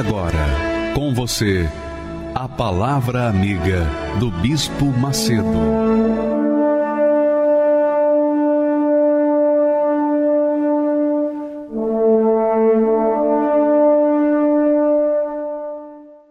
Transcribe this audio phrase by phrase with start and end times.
[0.00, 0.46] Agora,
[0.94, 1.68] com você,
[2.34, 3.86] a Palavra Amiga
[4.18, 5.44] do Bispo Macedo.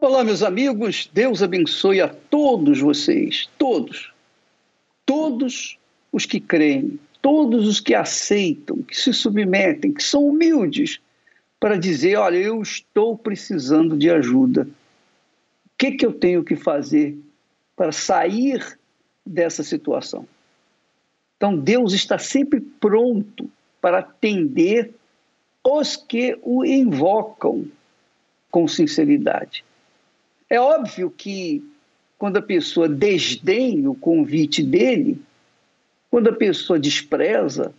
[0.02, 4.12] Olá, meus amigos, Deus abençoe a todos vocês, todos,
[5.06, 5.78] todos
[6.12, 11.00] os que creem, todos os que aceitam, que se submetem, que são humildes,
[11.60, 14.68] para dizer: olha, eu estou precisando de ajuda
[15.80, 17.18] que, que eu tenho que fazer
[17.74, 18.78] para sair
[19.26, 20.28] dessa situação?
[21.38, 23.50] Então, Deus está sempre pronto
[23.80, 24.94] para atender
[25.64, 27.66] os que o invocam
[28.52, 29.64] com sinceridade.
[30.50, 31.64] É óbvio que
[32.18, 35.22] quando a pessoa desdenha o convite dele,
[36.12, 37.74] quando a pessoa despreza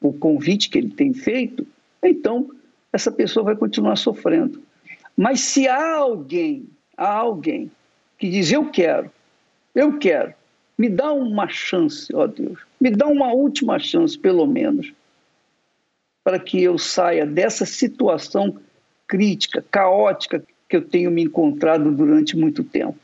[0.00, 1.64] o convite que ele tem feito,
[2.02, 2.50] então
[2.92, 4.62] essa pessoa vai continuar sofrendo.
[5.16, 7.70] Mas se há alguém, há alguém
[8.18, 9.10] que diz: Eu quero,
[9.74, 10.34] eu quero,
[10.76, 14.92] me dá uma chance, ó Deus, me dá uma última chance, pelo menos,
[16.24, 18.56] para que eu saia dessa situação
[19.06, 22.98] crítica, caótica que eu tenho me encontrado durante muito tempo.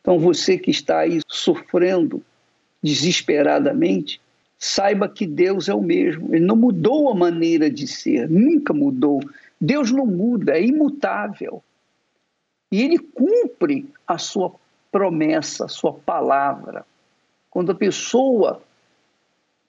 [0.00, 2.22] Então, você que está aí sofrendo
[2.82, 4.20] desesperadamente,
[4.62, 6.32] saiba que Deus é o mesmo.
[6.32, 9.20] Ele não mudou a maneira de ser, nunca mudou.
[9.60, 11.60] Deus não muda, é imutável.
[12.70, 14.54] E ele cumpre a sua
[14.92, 16.86] promessa, a sua palavra.
[17.50, 18.62] Quando a pessoa,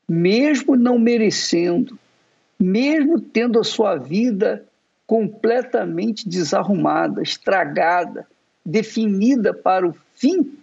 [0.07, 1.97] mesmo não merecendo,
[2.59, 4.63] mesmo tendo a sua vida
[5.07, 8.28] completamente desarrumada, estragada,
[8.63, 10.56] definida para o fim,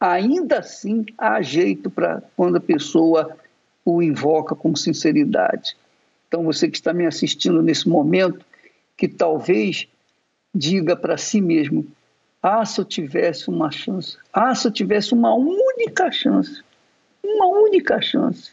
[0.00, 3.36] ainda assim há jeito para quando a pessoa
[3.84, 5.76] o invoca com sinceridade.
[6.28, 8.44] Então, você que está me assistindo nesse momento,
[8.96, 9.88] que talvez
[10.54, 11.86] diga para si mesmo:
[12.42, 16.62] ah, se eu tivesse uma chance, ah, se eu tivesse uma única chance,
[17.22, 18.52] uma única chance,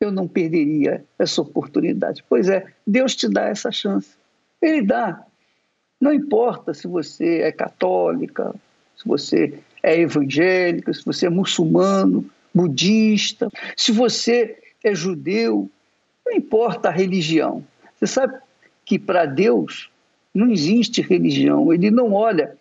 [0.00, 2.24] eu não perderia essa oportunidade.
[2.28, 4.10] Pois é, Deus te dá essa chance.
[4.60, 5.24] Ele dá.
[6.00, 8.54] Não importa se você é católica,
[8.96, 15.68] se você é evangélica, se você é muçulmano, budista, se você é judeu,
[16.24, 17.64] não importa a religião.
[17.94, 18.38] Você sabe
[18.84, 19.90] que para Deus
[20.34, 21.72] não existe religião.
[21.72, 22.56] Ele não olha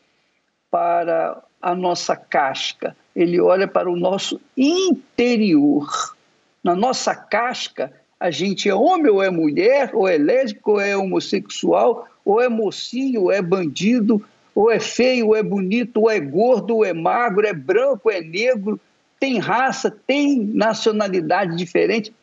[0.72, 6.16] para a nossa casca, ele olha para o nosso interior.
[6.64, 10.96] Na nossa casca, a gente é homem ou é mulher, ou é lésbico, ou é
[10.96, 14.24] homossexual, ou é mocinho, ou é bandido,
[14.56, 18.22] ou é feio, ou é bonito, ou é gordo, ou é magro, é branco, é
[18.22, 18.80] negro,
[19.24, 22.14] tem raça, tem nacionalidade diferente.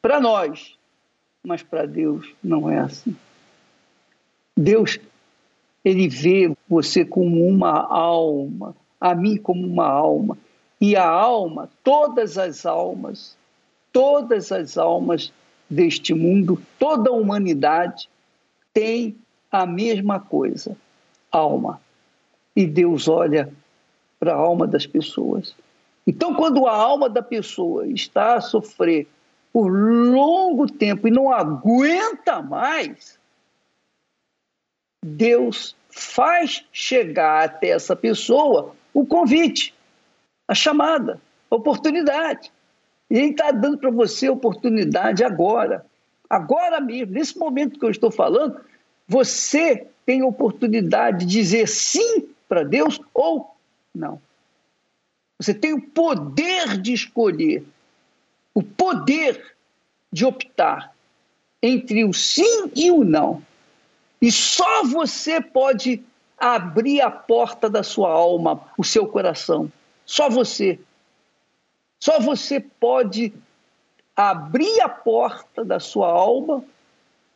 [0.00, 0.78] Para nós,
[1.44, 3.14] mas para Deus não é assim.
[4.56, 4.98] Deus,
[5.84, 10.38] ele vê você como uma alma, a mim como uma alma.
[10.80, 13.36] E a alma, todas as almas,
[13.92, 15.30] todas as almas
[15.68, 18.08] deste mundo, toda a humanidade
[18.72, 19.18] tem
[19.52, 20.74] a mesma coisa,
[21.30, 21.78] alma.
[22.56, 23.52] E Deus olha
[24.18, 25.54] para a alma das pessoas.
[26.08, 29.06] Então, quando a alma da pessoa está a sofrer
[29.52, 33.18] por longo tempo e não aguenta mais,
[35.04, 39.74] Deus faz chegar até essa pessoa o convite,
[40.48, 41.20] a chamada,
[41.50, 42.50] a oportunidade.
[43.10, 45.84] E Ele está dando para você oportunidade agora,
[46.30, 48.58] agora mesmo, nesse momento que eu estou falando,
[49.06, 53.54] você tem a oportunidade de dizer sim para Deus ou
[53.94, 54.26] não.
[55.38, 57.64] Você tem o poder de escolher
[58.58, 59.54] o poder
[60.12, 60.92] de optar
[61.62, 63.40] entre o sim e o não.
[64.20, 66.02] E só você pode
[66.36, 69.70] abrir a porta da sua alma, o seu coração.
[70.04, 70.80] Só você.
[72.00, 73.32] Só você pode
[74.16, 76.64] abrir a porta da sua alma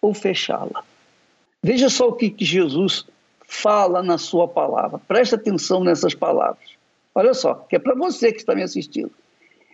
[0.01, 0.83] ou fechá-la.
[1.63, 3.07] Veja só o que, Jesus
[3.47, 4.99] fala na sua palavra.
[5.07, 6.82] Preste atenção nessas palavras.
[7.15, 9.13] Olha só, que é para você que está me assistindo.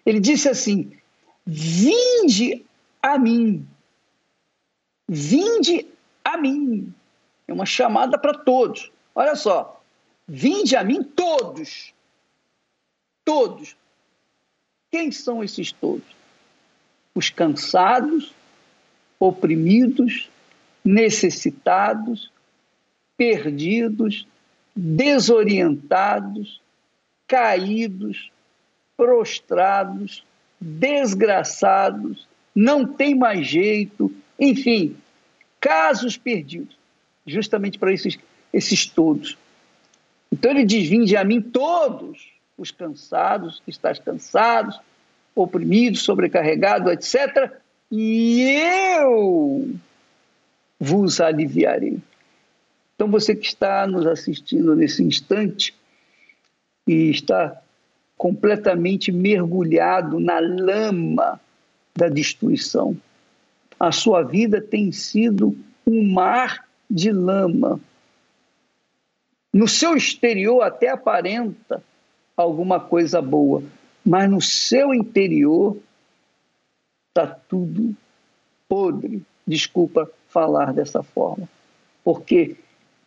[0.04, 0.92] Ele disse assim:
[1.46, 2.64] Vinde
[3.02, 3.66] a mim,
[5.08, 5.86] Vinde
[6.22, 6.92] a mim.
[7.46, 8.92] É uma chamada para todos.
[9.14, 9.82] Olha só.
[10.26, 11.94] Vinde a mim todos.
[13.24, 13.74] Todos.
[14.90, 16.04] Quem são esses todos?
[17.14, 18.34] Os cansados,
[19.18, 20.28] oprimidos,
[20.84, 22.30] necessitados,
[23.16, 24.26] perdidos,
[24.76, 26.60] desorientados,
[27.28, 28.32] caídos,
[28.96, 30.24] prostrados,
[30.60, 34.10] desgraçados, não tem mais jeito,
[34.40, 34.96] enfim,
[35.60, 36.76] casos perdidos,
[37.26, 38.18] justamente para esses,
[38.52, 39.38] esses todos.
[40.32, 42.26] Então ele diz: Vinde a mim todos
[42.56, 44.80] os cansados, que estás cansados,
[45.34, 47.52] oprimidos, sobrecarregados, etc.,
[47.90, 48.42] e
[48.98, 49.70] eu
[50.78, 51.98] vos aliviarei.
[52.94, 55.77] Então, você que está nos assistindo nesse instante
[56.88, 57.60] e está
[58.16, 61.38] completamente mergulhado na lama
[61.94, 62.96] da destruição,
[63.78, 65.56] a sua vida tem sido
[65.86, 67.78] um mar de lama.
[69.52, 71.82] No seu exterior até aparenta
[72.36, 73.62] alguma coisa boa,
[74.04, 75.76] mas no seu interior
[77.08, 77.94] está tudo
[78.68, 79.22] podre.
[79.46, 81.48] Desculpa falar dessa forma,
[82.04, 82.56] porque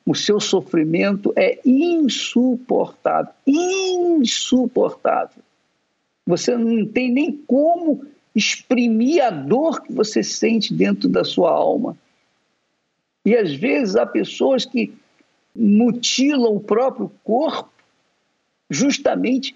[0.05, 5.43] o seu sofrimento é insuportável insuportável.
[6.25, 8.05] Você não tem nem como
[8.35, 11.97] exprimir a dor que você sente dentro da sua alma.
[13.25, 14.93] E às vezes há pessoas que
[15.55, 17.69] mutilam o próprio corpo
[18.69, 19.55] justamente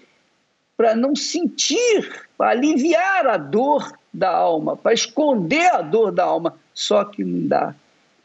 [0.76, 6.58] para não sentir, para aliviar a dor da alma, para esconder a dor da alma.
[6.74, 7.74] Só que não dá.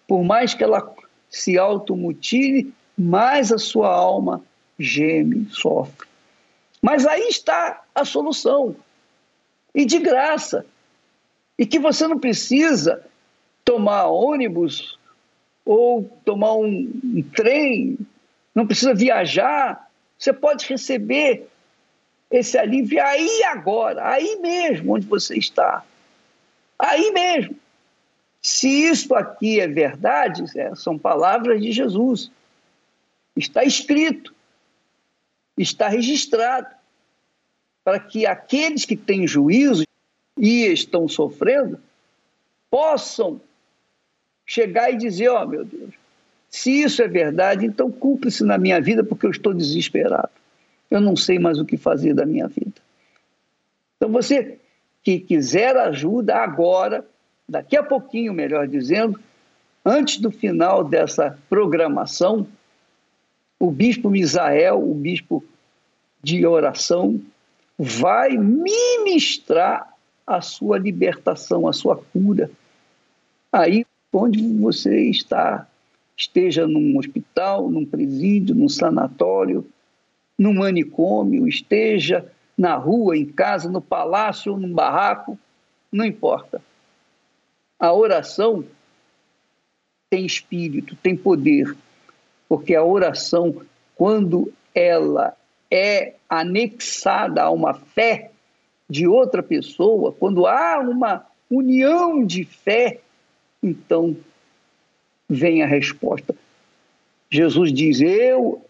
[0.05, 0.81] Por mais que ela
[1.31, 4.43] se automutile, mais a sua alma
[4.77, 6.07] geme, sofre.
[6.81, 8.75] Mas aí está a solução.
[9.73, 10.65] E de graça.
[11.57, 13.05] E que você não precisa
[13.63, 14.99] tomar ônibus
[15.63, 17.97] ou tomar um, um trem,
[18.53, 19.89] não precisa viajar.
[20.17, 21.47] Você pode receber
[22.29, 25.83] esse alívio aí agora, aí mesmo onde você está.
[26.77, 27.55] Aí mesmo.
[28.41, 32.31] Se isso aqui é verdade, é, são palavras de Jesus.
[33.35, 34.33] Está escrito,
[35.57, 36.67] está registrado,
[37.83, 39.85] para que aqueles que têm juízo
[40.37, 41.79] e estão sofrendo
[42.69, 43.39] possam
[44.45, 45.93] chegar e dizer: Ó oh, meu Deus,
[46.49, 50.31] se isso é verdade, então cumpre-se na minha vida porque eu estou desesperado.
[50.89, 52.81] Eu não sei mais o que fazer da minha vida.
[53.97, 54.57] Então você
[55.03, 57.05] que quiser ajuda agora,
[57.51, 59.19] daqui a pouquinho, melhor dizendo,
[59.85, 62.47] antes do final dessa programação,
[63.59, 65.43] o bispo Misael, o bispo
[66.23, 67.19] de oração,
[67.77, 69.93] vai ministrar
[70.25, 72.49] a sua libertação, a sua cura.
[73.51, 75.67] Aí onde você está,
[76.15, 79.65] esteja num hospital, num presídio, num sanatório,
[80.37, 82.25] num manicômio, esteja
[82.57, 85.37] na rua, em casa, no palácio num barraco,
[85.91, 86.61] não importa.
[87.81, 88.63] A oração
[90.07, 91.75] tem espírito, tem poder,
[92.47, 93.59] porque a oração,
[93.95, 95.35] quando ela
[95.71, 98.29] é anexada a uma fé
[98.87, 102.99] de outra pessoa, quando há uma união de fé,
[103.63, 104.15] então
[105.27, 106.35] vem a resposta.
[107.31, 108.63] Jesus diz: Eu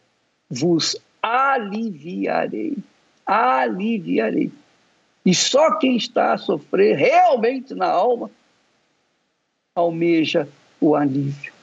[0.49, 2.77] vos aliviarei,
[3.25, 4.53] aliviarei.
[5.25, 8.31] E só quem está a sofrer realmente na alma
[9.75, 10.47] almeja
[10.79, 11.53] o alívio.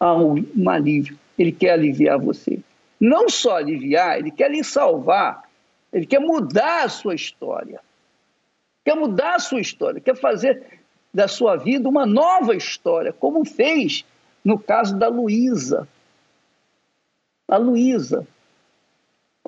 [0.00, 1.18] Um alívio.
[1.38, 2.58] Ele quer aliviar você.
[2.98, 5.42] Não só aliviar, ele quer lhe salvar.
[5.92, 7.80] Ele quer mudar a sua história.
[8.84, 10.80] Quer mudar a sua história, quer fazer
[11.12, 14.04] da sua vida uma nova história, como fez
[14.44, 15.86] no caso da Luísa.
[17.46, 18.26] A Luísa.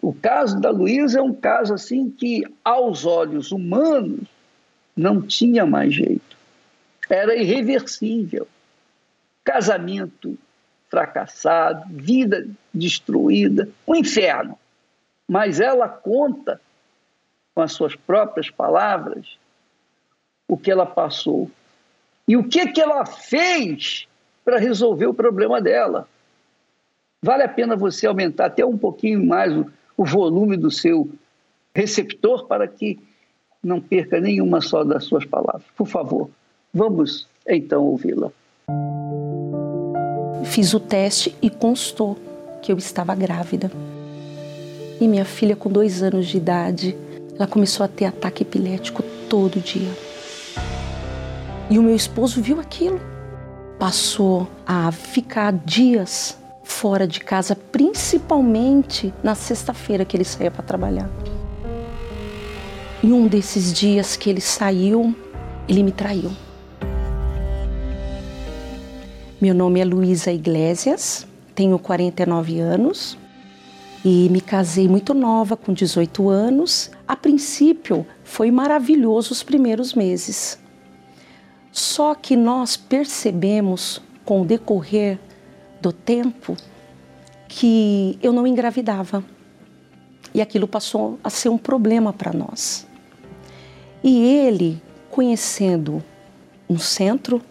[0.02, 4.26] O caso da Luísa é um caso assim que, aos olhos humanos,
[4.97, 6.31] não tinha mais jeito
[7.14, 8.47] era irreversível.
[9.45, 10.38] Casamento
[10.88, 14.59] fracassado, vida destruída, um inferno.
[15.26, 16.61] Mas ela conta,
[17.54, 19.38] com as suas próprias palavras,
[20.47, 21.50] o que ela passou.
[22.28, 24.07] E o que, que ela fez
[24.45, 26.09] para resolver o problema dela.
[27.23, 31.09] Vale a pena você aumentar até um pouquinho mais o, o volume do seu
[31.75, 32.99] receptor para que
[33.62, 35.64] não perca nenhuma só das suas palavras.
[35.76, 36.28] Por favor,
[36.75, 38.31] Vamos então ouvi-la.
[40.45, 42.17] Fiz o teste e constou
[42.62, 43.71] que eu estava grávida.
[44.99, 46.97] E minha filha, com dois anos de idade,
[47.37, 49.91] ela começou a ter ataque epilético todo dia.
[51.69, 53.00] E o meu esposo viu aquilo.
[53.79, 61.11] passou a ficar dias fora de casa, principalmente na sexta-feira que ele saía para trabalhar.
[63.02, 65.12] Em um desses dias que ele saiu,
[65.69, 66.31] ele me traiu.
[69.42, 73.18] Meu nome é Luísa Iglesias, tenho 49 anos
[74.04, 76.92] e me casei muito nova, com 18 anos.
[77.08, 80.61] A princípio, foi maravilhoso os primeiros meses.
[81.72, 85.18] Só que nós percebemos com o decorrer
[85.80, 86.56] do tempo
[87.49, 89.25] que eu não engravidava.
[90.32, 92.87] E aquilo passou a ser um problema para nós.
[94.04, 94.80] E ele,
[95.11, 96.00] conhecendo
[96.70, 97.42] um centro,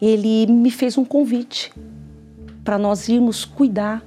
[0.00, 1.72] ele me fez um convite
[2.64, 4.02] para nós irmos cuidar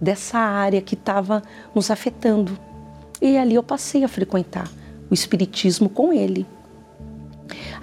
[0.00, 1.42] dessa área que estava
[1.74, 2.58] nos afetando.
[3.20, 4.70] E ali eu passei a frequentar
[5.10, 6.46] o Espiritismo com ele.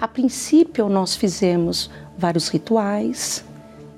[0.00, 3.44] A princípio, nós fizemos vários rituais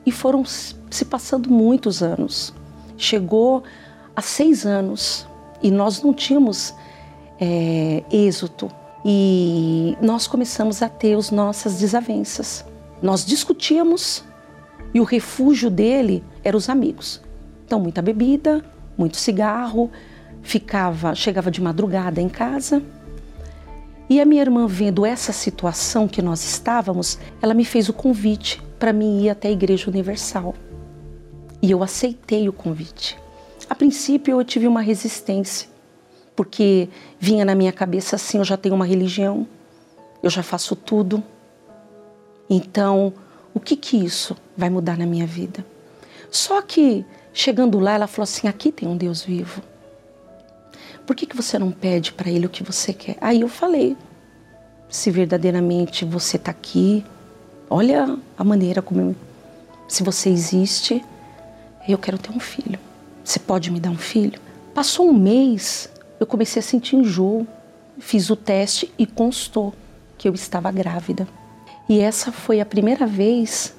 [0.04, 2.52] e foram se passando muitos anos.
[2.96, 3.64] Chegou
[4.14, 5.26] a seis anos
[5.62, 6.74] e nós não tínhamos
[7.40, 8.70] é, êxito.
[9.04, 12.64] E nós começamos a ter as nossas desavenças.
[13.04, 14.24] Nós discutíamos
[14.94, 17.20] e o refúgio dele eram os amigos.
[17.66, 18.64] Então, muita bebida,
[18.96, 19.90] muito cigarro,
[20.40, 22.82] ficava, chegava de madrugada em casa.
[24.08, 28.62] E a minha irmã, vendo essa situação que nós estávamos, ela me fez o convite
[28.78, 30.54] para mim ir até a Igreja Universal.
[31.60, 33.18] E eu aceitei o convite.
[33.68, 35.68] A princípio eu tive uma resistência,
[36.34, 36.88] porque
[37.20, 39.46] vinha na minha cabeça assim: eu já tenho uma religião,
[40.22, 41.22] eu já faço tudo.
[42.48, 43.12] Então,
[43.52, 45.64] o que que isso vai mudar na minha vida?
[46.30, 47.04] Só que
[47.36, 49.60] Chegando lá, ela falou assim: aqui tem um Deus vivo.
[51.04, 53.18] Por que, que você não pede para Ele o que você quer?
[53.20, 53.96] Aí eu falei:
[54.88, 57.04] se verdadeiramente você está aqui,
[57.68, 59.16] olha a maneira como eu,
[59.88, 61.04] se você existe,
[61.88, 62.78] eu quero ter um filho.
[63.24, 64.40] Você pode me dar um filho?
[64.72, 65.88] Passou um mês,
[66.20, 67.46] eu comecei a sentir enjoo.
[67.98, 69.72] Fiz o teste e constou
[70.18, 71.26] que eu estava grávida.
[71.88, 73.74] E essa foi a primeira vez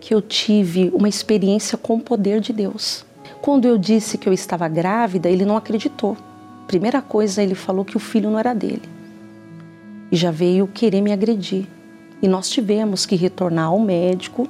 [0.00, 3.04] que eu tive uma experiência com o poder de Deus.
[3.40, 6.16] Quando eu disse que eu estava grávida, ele não acreditou.
[6.66, 8.82] Primeira coisa, ele falou que o filho não era dele.
[10.10, 11.66] E já veio querer me agredir.
[12.20, 14.48] E nós tivemos que retornar ao médico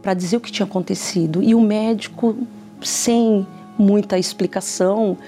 [0.00, 1.42] para dizer o que tinha acontecido.
[1.42, 2.36] E o médico,
[2.80, 3.46] sem
[3.78, 5.18] muita explicação,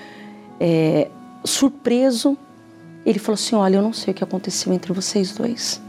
[0.58, 1.08] é,
[1.44, 2.36] surpreso,
[3.04, 5.80] ele falou assim: Olha, eu não sei o que aconteceu entre vocês dois,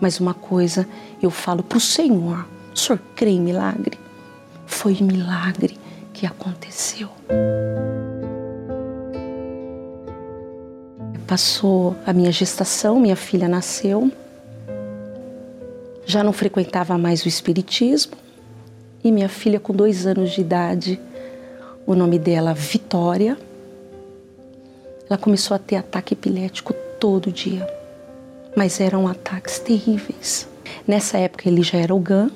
[0.00, 0.88] mas uma coisa
[1.22, 3.98] eu falo para o Senhor o senhor crê em milagre?
[4.66, 5.78] Foi milagre
[6.12, 7.08] que aconteceu.
[11.26, 14.10] Passou a minha gestação, minha filha nasceu.
[16.04, 18.14] Já não frequentava mais o Espiritismo.
[19.02, 21.00] E minha filha, com dois anos de idade,
[21.86, 23.38] o nome dela Vitória,
[25.08, 27.79] ela começou a ter ataque epilético todo dia.
[28.56, 30.48] Mas eram ataques terríveis.
[30.86, 32.30] Nessa época ele já era o GAN,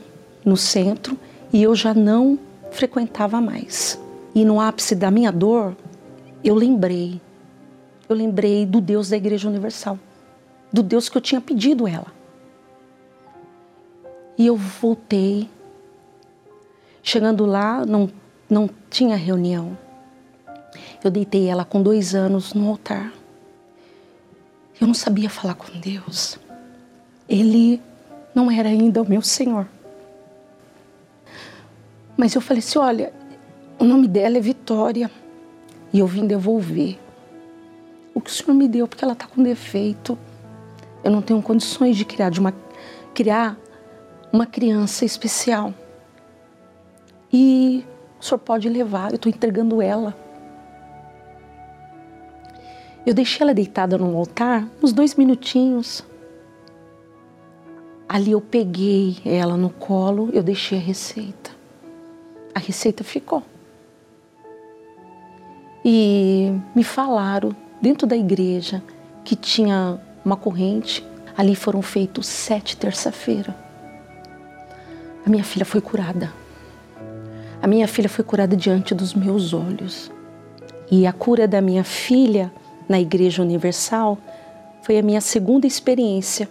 [0.45, 1.19] no centro
[1.53, 2.39] e eu já não
[2.71, 3.99] frequentava mais.
[4.35, 5.77] E no ápice da minha dor,
[6.43, 7.21] eu lembrei,
[8.09, 9.99] eu lembrei do Deus da Igreja Universal,
[10.73, 12.13] do Deus que eu tinha pedido ela.
[14.37, 15.49] E eu voltei.
[17.03, 18.11] Chegando lá, não,
[18.51, 19.79] não tinha reunião.
[21.03, 23.13] Eu deitei ela com dois anos no altar.
[24.81, 26.39] Eu não sabia falar com Deus.
[27.29, 27.81] Ele
[28.35, 29.67] não era ainda o meu Senhor.
[32.17, 33.13] Mas eu falei assim: olha,
[33.79, 35.11] o nome dela é Vitória
[35.93, 36.99] e eu vim devolver
[38.15, 40.17] o que o senhor me deu, porque ela está com defeito.
[41.03, 42.55] Eu não tenho condições de criar, de uma,
[43.13, 43.59] criar
[44.33, 45.75] uma criança especial.
[47.33, 47.85] E
[48.21, 50.17] o senhor pode levar, eu estou entregando ela.
[53.07, 56.05] Eu deixei ela deitada no altar uns dois minutinhos.
[58.09, 61.55] Ali eu peguei ela no colo, eu deixei a receita
[62.55, 63.43] a receita ficou.
[65.85, 68.83] E me falaram dentro da igreja
[69.25, 71.05] que tinha uma corrente.
[71.37, 73.55] Ali foram feitos sete terça-feira.
[75.27, 76.33] A minha filha foi curada.
[77.61, 80.11] A minha filha foi curada diante dos meus olhos.
[80.91, 82.53] E a cura da minha filha
[82.89, 84.19] na Igreja Universal
[84.83, 86.49] foi a minha segunda experiência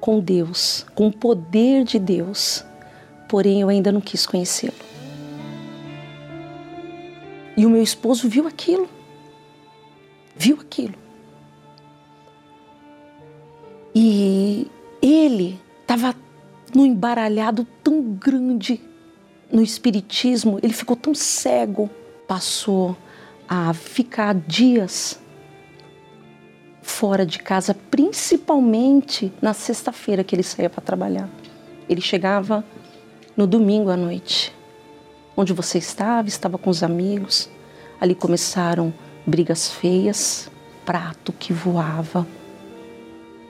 [0.00, 2.64] com Deus, com o poder de Deus.
[3.28, 4.74] Porém, eu ainda não quis conhecê-lo.
[7.56, 8.88] E o meu esposo viu aquilo.
[10.36, 10.94] Viu aquilo.
[13.94, 14.70] E
[15.02, 16.14] ele estava
[16.74, 18.80] num embaralhado tão grande
[19.52, 21.90] no espiritismo, ele ficou tão cego,
[22.26, 22.96] passou
[23.48, 25.19] a ficar dias
[26.82, 31.28] fora de casa, principalmente na sexta-feira que ele saía para trabalhar.
[31.88, 32.64] Ele chegava
[33.36, 34.54] no domingo à noite.
[35.36, 37.48] Onde você estava, estava com os amigos.
[38.00, 38.92] Ali começaram
[39.26, 40.50] brigas feias,
[40.84, 42.26] prato que voava.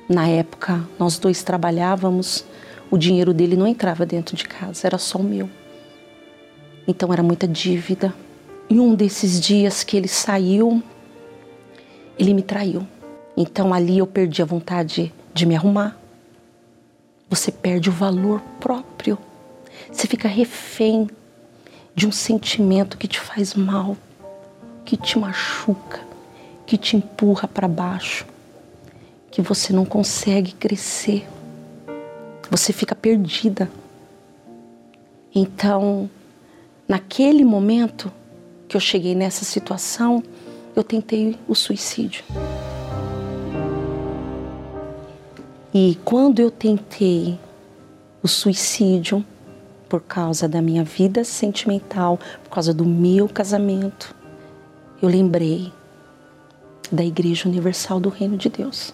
[0.09, 2.45] Na época, nós dois trabalhávamos,
[2.91, 5.49] o dinheiro dele não entrava dentro de casa, era só o meu.
[6.87, 8.13] Então era muita dívida.
[8.69, 10.83] E um desses dias que ele saiu,
[12.19, 12.87] ele me traiu.
[13.43, 15.99] Então ali eu perdi a vontade de me arrumar.
[17.31, 19.17] Você perde o valor próprio.
[19.91, 21.09] Você fica refém
[21.95, 23.97] de um sentimento que te faz mal,
[24.85, 26.03] que te machuca,
[26.67, 28.27] que te empurra para baixo,
[29.31, 31.27] que você não consegue crescer.
[32.51, 33.71] Você fica perdida.
[35.35, 36.11] Então,
[36.87, 38.13] naquele momento
[38.69, 40.23] que eu cheguei nessa situação,
[40.77, 42.23] eu tentei o suicídio.
[45.73, 47.39] E quando eu tentei
[48.23, 49.25] o suicídio
[49.89, 54.15] por causa da minha vida sentimental, por causa do meu casamento,
[55.01, 55.73] eu lembrei
[56.91, 58.93] da Igreja Universal do Reino de Deus.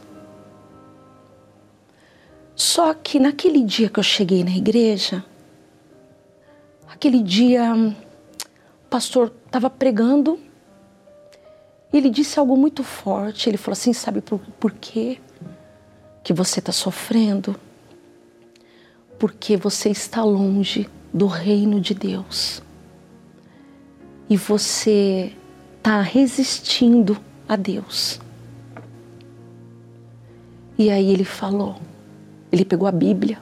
[2.54, 5.24] Só que naquele dia que eu cheguei na igreja,
[6.88, 10.38] aquele dia o pastor estava pregando,
[11.92, 13.48] ele disse algo muito forte.
[13.48, 15.18] Ele falou assim: Sabe por, por quê?
[16.26, 17.54] Que você está sofrendo
[19.16, 22.60] porque você está longe do reino de Deus
[24.28, 25.32] e você
[25.78, 27.16] está resistindo
[27.48, 28.20] a Deus.
[30.76, 31.76] E aí ele falou,
[32.50, 33.40] ele pegou a Bíblia,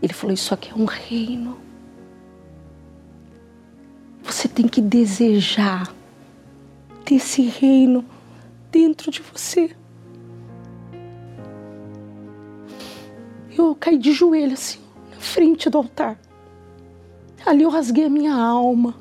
[0.00, 1.58] ele falou: Isso aqui é um reino.
[4.22, 5.92] Você tem que desejar
[7.04, 8.04] ter esse reino
[8.70, 9.74] dentro de você.
[13.56, 16.18] Eu caí de joelho assim, na frente do altar.
[17.44, 18.94] Ali eu rasguei a minha alma.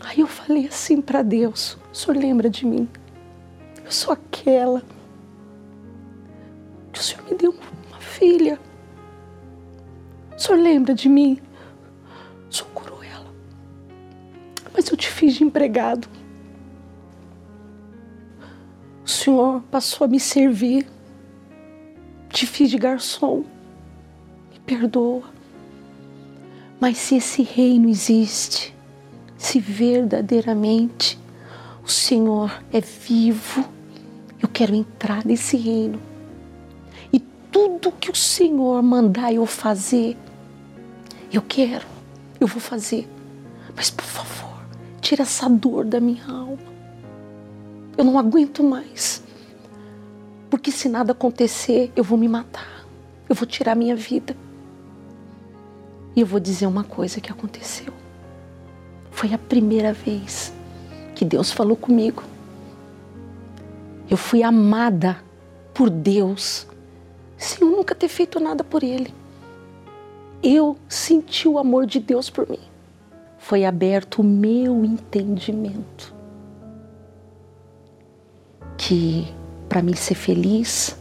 [0.00, 2.88] Aí eu falei assim para Deus: O Senhor lembra de mim?
[3.84, 4.82] Eu sou aquela
[6.92, 7.54] que o Senhor me deu
[7.88, 8.58] uma filha.
[10.36, 11.40] O Senhor lembra de mim?
[12.50, 13.32] O Senhor curou ela.
[14.74, 16.08] Mas eu te fiz de empregado.
[19.04, 20.86] O Senhor passou a me servir
[22.30, 23.44] te fiz de garçom,
[24.52, 25.24] me perdoa.
[26.80, 28.74] Mas se esse reino existe,
[29.36, 31.18] se verdadeiramente
[31.84, 33.64] o Senhor é vivo,
[34.40, 36.00] eu quero entrar nesse reino.
[37.12, 37.18] E
[37.50, 40.16] tudo que o Senhor mandar eu fazer,
[41.32, 41.86] eu quero,
[42.38, 43.08] eu vou fazer.
[43.74, 44.62] Mas por favor,
[45.00, 46.58] tira essa dor da minha alma.
[47.96, 49.22] Eu não aguento mais.
[50.50, 52.86] Porque se nada acontecer, eu vou me matar.
[53.28, 54.36] Eu vou tirar minha vida.
[56.16, 57.92] E eu vou dizer uma coisa que aconteceu.
[59.10, 60.52] Foi a primeira vez
[61.14, 62.22] que Deus falou comigo.
[64.08, 65.22] Eu fui amada
[65.74, 66.66] por Deus
[67.38, 69.14] sem eu nunca ter feito nada por Ele.
[70.42, 72.58] Eu senti o amor de Deus por mim.
[73.38, 76.12] Foi aberto o meu entendimento
[78.76, 79.32] que
[79.78, 80.98] para mim ser feliz,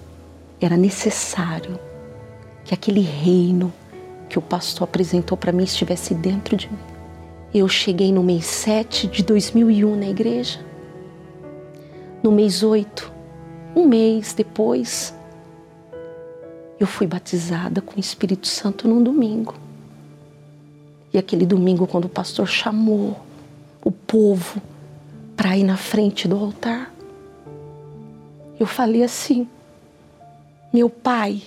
[0.62, 1.80] era necessário
[2.64, 3.74] que aquele reino
[4.30, 6.78] que o pastor apresentou para mim estivesse dentro de mim.
[7.52, 10.60] Eu cheguei no mês 7 de 2001 na igreja.
[12.22, 13.12] No mês 8,
[13.76, 15.12] um mês depois,
[16.80, 19.56] eu fui batizada com o Espírito Santo num domingo.
[21.12, 23.18] E aquele domingo, quando o pastor chamou
[23.84, 24.62] o povo
[25.36, 26.94] para ir na frente do altar,
[28.60, 29.48] eu falei assim:
[30.74, 31.42] Meu pai,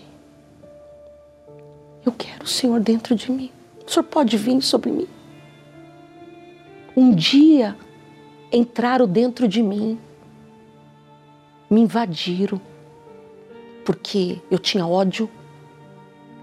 [2.05, 3.51] eu quero o Senhor dentro de mim.
[3.87, 5.09] O Senhor pode vir sobre mim.
[6.97, 7.77] Um dia
[8.53, 9.99] entraram dentro de mim,
[11.69, 12.61] me invadiram,
[13.85, 15.31] porque eu tinha ódio,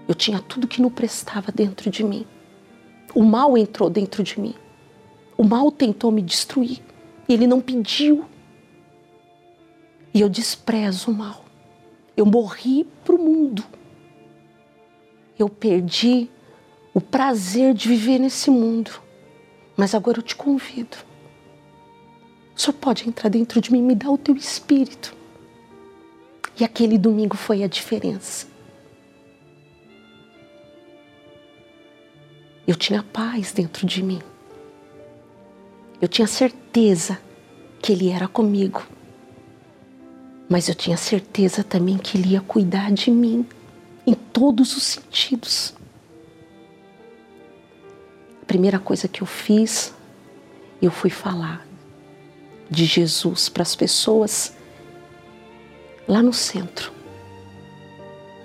[0.06, 2.26] eu tinha tudo que não prestava dentro de mim.
[3.14, 4.54] O mal entrou dentro de mim.
[5.36, 6.80] O mal tentou me destruir.
[7.28, 8.24] Ele não pediu
[10.12, 11.44] e eu desprezo o mal.
[12.16, 13.64] Eu morri para o mundo.
[15.38, 16.28] Eu perdi
[16.92, 18.90] o prazer de viver nesse mundo.
[19.76, 20.96] Mas agora eu te convido.
[22.56, 25.14] Só pode entrar dentro de mim, e me dar o teu espírito.
[26.58, 28.48] E aquele domingo foi a diferença.
[32.66, 34.20] Eu tinha paz dentro de mim.
[36.02, 37.18] Eu tinha certeza
[37.80, 38.82] que Ele era comigo.
[40.48, 43.46] Mas eu tinha certeza também que Ele ia cuidar de mim
[44.06, 45.74] em todos os sentidos.
[48.42, 49.92] A primeira coisa que eu fiz,
[50.80, 51.66] eu fui falar
[52.70, 54.56] de Jesus para as pessoas
[56.06, 56.92] lá no centro.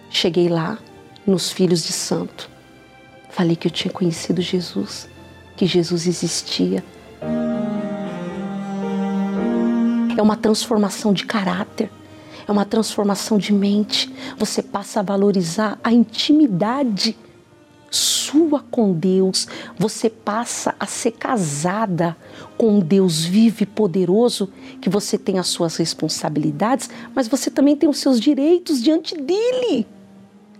[0.09, 0.77] Cheguei lá,
[1.25, 2.49] nos Filhos de Santo.
[3.29, 5.09] Falei que eu tinha conhecido Jesus,
[5.55, 6.83] que Jesus existia.
[10.17, 11.91] É uma transformação de caráter,
[12.47, 14.13] é uma transformação de mente.
[14.37, 17.17] Você passa a valorizar a intimidade
[17.89, 19.47] sua com Deus,
[19.77, 22.17] você passa a ser casada
[22.57, 27.75] com um Deus vivo e poderoso, que você tem as suas responsabilidades, mas você também
[27.75, 29.85] tem os seus direitos diante dele.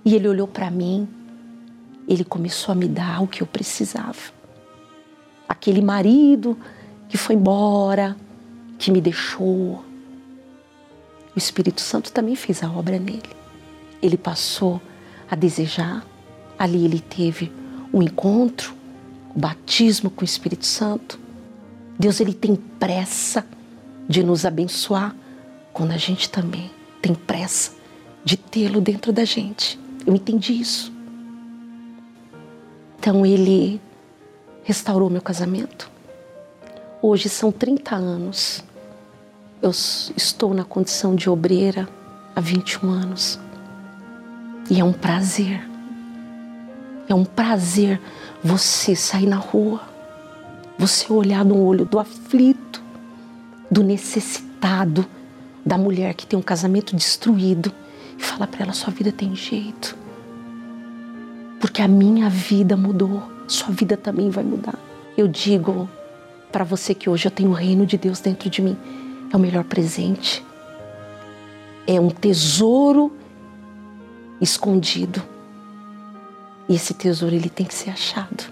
[0.06, 1.08] E ele olhou para mim,
[2.08, 4.20] ele começou a me dar o que eu precisava.
[5.50, 6.56] Aquele marido
[7.10, 8.16] que foi embora,
[8.84, 9.84] que me deixou.
[11.36, 13.30] O Espírito Santo também fez a obra nele.
[14.02, 14.82] Ele passou
[15.30, 16.06] a desejar
[16.58, 17.52] Ali ele teve
[17.93, 18.74] um encontro,
[19.36, 21.19] o batismo com o Espírito Santo.
[21.98, 23.46] Deus ele tem pressa
[24.08, 25.15] de nos abençoar
[25.72, 27.74] quando a gente também tem pressa
[28.24, 29.80] de tê-lo dentro da gente.
[30.06, 30.91] Eu entendi isso.
[33.00, 33.82] Então ele
[34.63, 35.91] restaurou meu casamento.
[37.02, 38.63] Hoje são 30 anos.
[39.63, 41.89] Eu estou na condição de obreira
[42.36, 43.39] há 21 anos.
[44.69, 45.73] E é um prazer
[47.08, 47.99] é um prazer
[48.43, 49.82] você sair na rua,
[50.78, 52.82] você olhar no olho do aflito,
[53.69, 55.06] do necessitado,
[55.65, 57.71] da mulher que tem um casamento destruído
[58.17, 59.95] e falar para ela: sua vida tem jeito.
[61.60, 64.78] Porque a minha vida mudou, sua vida também vai mudar.
[65.17, 65.89] Eu digo
[66.52, 68.78] para você que hoje eu tenho o reino de Deus dentro de mim,
[69.34, 70.46] é o melhor presente.
[71.88, 73.12] É um tesouro
[74.39, 75.22] escondido
[76.69, 78.43] e esse tesouro ele tem que ser achado.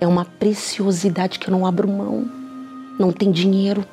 [0.00, 2.30] É uma preciosidade que eu não abro mão.
[2.98, 3.84] Não tem dinheiro,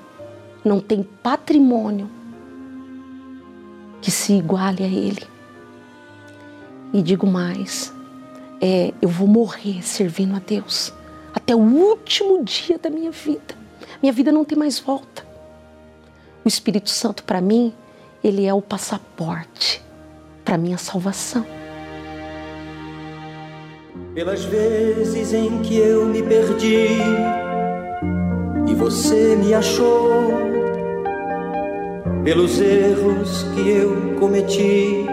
[0.63, 2.09] não tem patrimônio
[4.01, 5.23] que se iguale a ele.
[6.93, 7.93] E digo mais,
[8.61, 10.93] é, eu vou morrer servindo a Deus
[11.33, 13.55] até o último dia da minha vida.
[14.01, 15.26] Minha vida não tem mais volta.
[16.47, 17.73] O Espírito Santo para mim,
[18.23, 19.83] ele é o passaporte
[20.45, 21.45] para minha salvação.
[24.15, 26.99] Pelas vezes em que eu me perdi
[28.65, 30.31] e você me achou,
[32.23, 35.05] pelos erros que eu cometi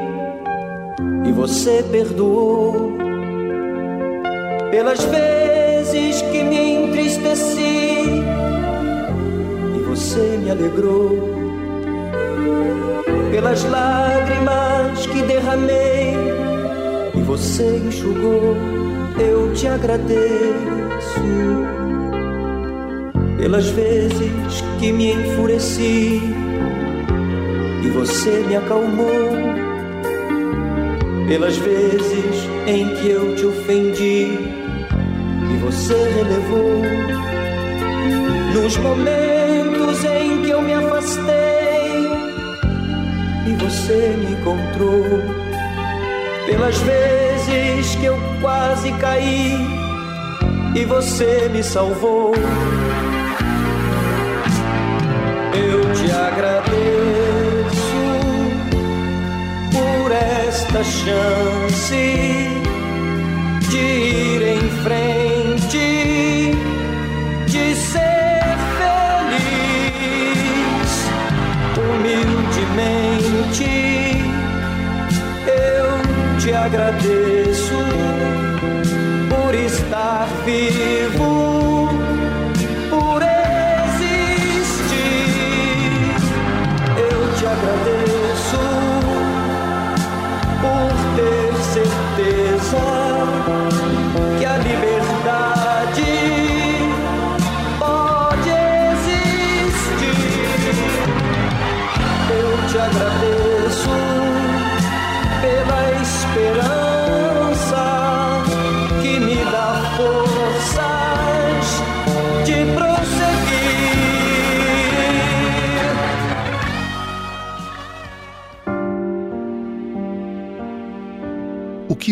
[1.26, 2.92] e você perdoou,
[4.70, 7.73] pelas vezes que me entristeci
[10.14, 11.18] você me alegrou,
[13.32, 16.14] pelas lágrimas que derramei
[17.16, 18.56] e você enxugou.
[19.18, 20.14] Eu te agradeço
[23.36, 26.22] pelas vezes que me enfureci
[27.82, 29.32] e você me acalmou,
[31.26, 34.38] pelas vezes em que eu te ofendi
[35.50, 36.82] e você relevou,
[38.54, 39.33] nos momentos
[40.06, 42.08] em que eu me afastei
[43.46, 45.22] e você me encontrou,
[46.46, 49.56] pelas vezes que eu quase caí
[50.74, 52.34] e você me salvou.
[55.54, 56.74] Eu te agradeço
[59.72, 62.44] por esta chance
[63.70, 64.42] de ir
[76.74, 77.23] agradeço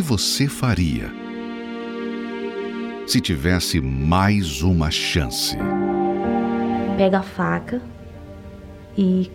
[0.03, 1.11] que você faria?
[3.07, 5.57] se tivesse mais uma chance?
[6.97, 7.81] Pega a faca
[8.97, 9.31] e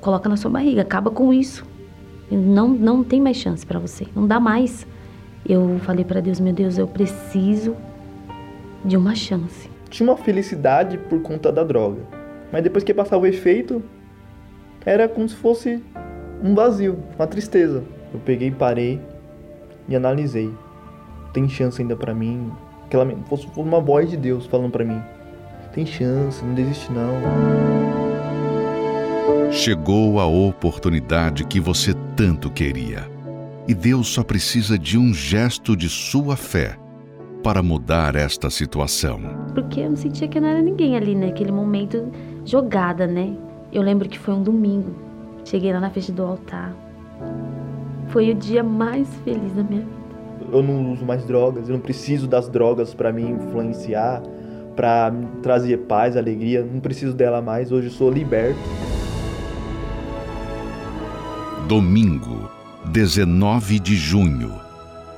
[0.00, 1.64] coloca na sua barriga, acaba com isso.
[2.30, 4.86] Não, não tem mais chance para você, não dá mais.
[5.48, 7.76] Eu falei para Deus, meu Deus, eu preciso
[8.84, 9.70] de uma chance.
[9.88, 12.02] Tinha uma felicidade por conta da droga,
[12.52, 13.82] mas depois que passava o efeito,
[14.84, 15.82] era como se fosse
[16.42, 17.84] um vazio, uma tristeza.
[18.12, 19.00] Eu peguei, parei
[19.88, 20.52] e analisei.
[21.32, 22.50] Tem chance ainda para mim?
[22.86, 25.00] Aquela fosse uma voz de Deus falando para mim.
[25.72, 27.12] Tem chance, não desiste não.
[29.52, 33.08] Chegou a oportunidade que você tanto queria.
[33.68, 36.78] E Deus só precisa de um gesto de sua fé
[37.42, 39.20] para mudar esta situação.
[39.54, 42.10] Porque eu não sentia que não era ninguém ali naquele momento
[42.44, 43.36] jogada, né?
[43.72, 44.94] Eu lembro que foi um domingo.
[45.44, 46.74] Cheguei lá na frente do altar.
[48.16, 50.50] Foi o dia mais feliz da minha vida.
[50.50, 54.22] Eu não uso mais drogas, eu não preciso das drogas para me influenciar,
[54.74, 57.70] para trazer paz, alegria, não preciso dela mais.
[57.70, 58.58] Hoje eu sou liberto.
[61.68, 62.48] Domingo,
[62.86, 64.54] 19 de junho,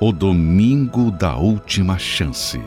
[0.01, 2.59] o domingo da última chance.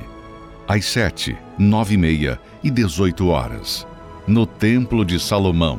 [0.67, 3.87] Às 7, 9 e meia e 18 horas,
[4.27, 5.79] no Templo de Salomão,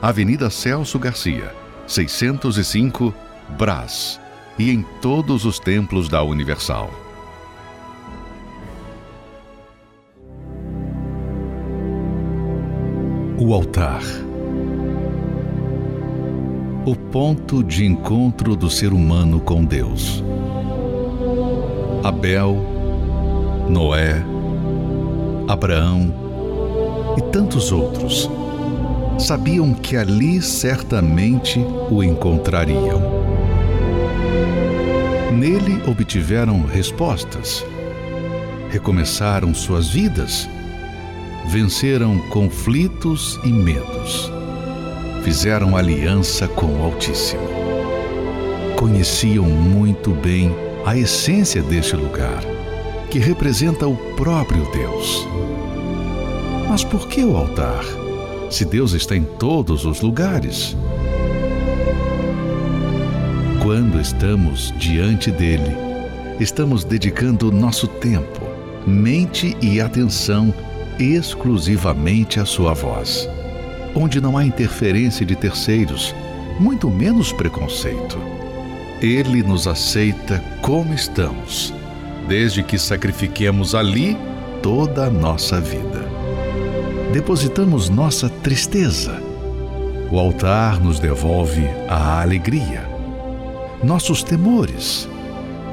[0.00, 1.54] Avenida Celso Garcia,
[1.86, 3.12] 605,
[3.50, 4.20] Brás,
[4.58, 6.90] e em todos os templos da Universal.
[13.38, 14.02] O altar
[16.84, 20.22] o ponto de encontro do ser humano com Deus.
[22.02, 22.56] Abel,
[23.68, 24.20] Noé,
[25.46, 26.12] Abraão
[27.16, 28.28] e tantos outros
[29.16, 33.21] sabiam que ali certamente o encontrariam.
[35.32, 37.64] Nele obtiveram respostas,
[38.70, 40.48] recomeçaram suas vidas,
[41.48, 44.30] venceram conflitos e medos
[45.22, 47.42] fizeram aliança com o Altíssimo.
[48.76, 50.52] Conheciam muito bem
[50.84, 52.42] a essência deste lugar,
[53.08, 55.26] que representa o próprio Deus.
[56.68, 57.84] Mas por que o altar,
[58.50, 60.76] se Deus está em todos os lugares?
[63.62, 65.76] Quando estamos diante dele,
[66.40, 68.40] estamos dedicando nosso tempo,
[68.86, 70.52] mente e atenção
[70.98, 73.28] exclusivamente à sua voz
[73.94, 76.14] onde não há interferência de terceiros,
[76.58, 78.18] muito menos preconceito.
[79.00, 81.74] Ele nos aceita como estamos,
[82.28, 84.16] desde que sacrifiquemos ali
[84.62, 86.02] toda a nossa vida.
[87.12, 89.20] Depositamos nossa tristeza.
[90.10, 92.91] O altar nos devolve a alegria.
[93.82, 95.08] Nossos temores.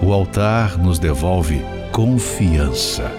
[0.02, 3.12] O altar nos devolve confiança.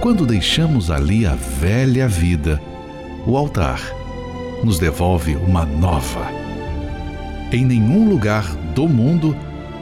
[0.00, 2.62] Quando deixamos ali a velha vida,
[3.26, 3.80] o altar
[4.62, 6.30] nos devolve uma nova.
[7.50, 9.36] Em nenhum lugar do mundo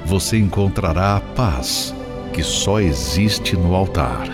[0.06, 1.94] você encontrará a paz
[2.32, 4.28] que só existe no altar.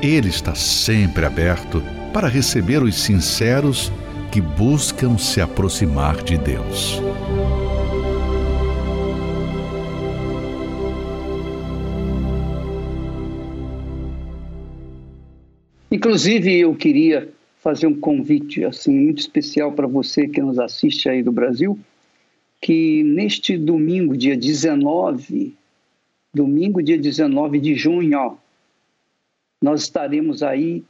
[0.00, 1.82] Ele está sempre aberto
[2.14, 3.92] para receber os sinceros
[4.30, 7.02] que buscam se aproximar de Deus.
[15.96, 21.22] Inclusive, eu queria fazer um convite assim muito especial para você que nos assiste aí
[21.22, 21.78] do Brasil,
[22.60, 25.56] que neste domingo, dia 19,
[26.34, 28.36] domingo, dia 19 de junho, ó,
[29.62, 30.84] nós estaremos aí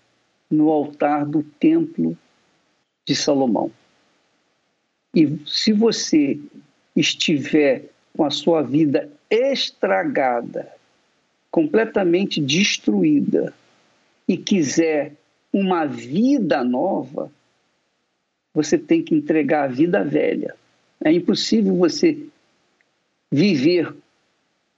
[0.50, 2.18] no altar do Templo
[3.06, 3.70] de Salomão.
[5.14, 6.36] E se você
[6.96, 10.68] estiver com a sua vida estragada,
[11.52, 13.54] completamente destruída,
[14.28, 15.14] e quiser
[15.52, 17.30] uma vida nova,
[18.52, 20.54] você tem que entregar a vida velha.
[21.02, 22.18] É impossível você
[23.30, 23.94] viver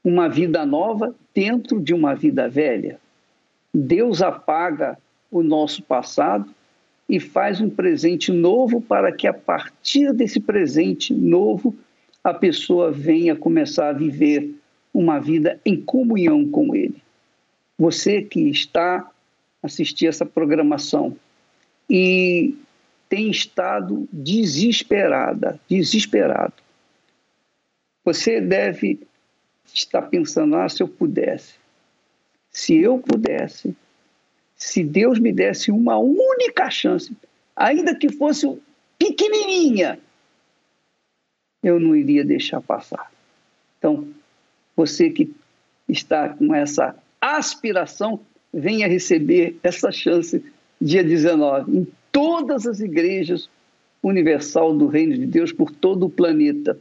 [0.04, 2.98] uma vida nova dentro de uma vida velha.
[3.72, 4.98] Deus apaga
[5.30, 6.52] o nosso passado
[7.08, 11.74] e faz um presente novo para que a partir desse presente novo
[12.22, 14.54] a pessoa venha começar a viver
[14.92, 17.02] uma vida em comunhão com Ele.
[17.78, 19.08] Você que está
[19.62, 21.16] assistir essa programação
[21.88, 22.54] e
[23.08, 26.54] tem estado desesperada, desesperado.
[28.04, 29.00] Você deve
[29.66, 31.54] estar pensando: ah, se eu pudesse,
[32.50, 33.76] se eu pudesse,
[34.54, 37.16] se Deus me desse uma única chance,
[37.54, 38.60] ainda que fosse
[38.98, 39.98] pequenininha,
[41.62, 43.10] eu não iria deixar passar.
[43.78, 44.08] Então,
[44.76, 45.32] você que
[45.88, 48.20] está com essa aspiração,
[48.58, 50.44] venha receber essa chance
[50.80, 53.48] dia 19 em todas as igrejas
[54.02, 56.78] universal do Reino de Deus por todo o planeta.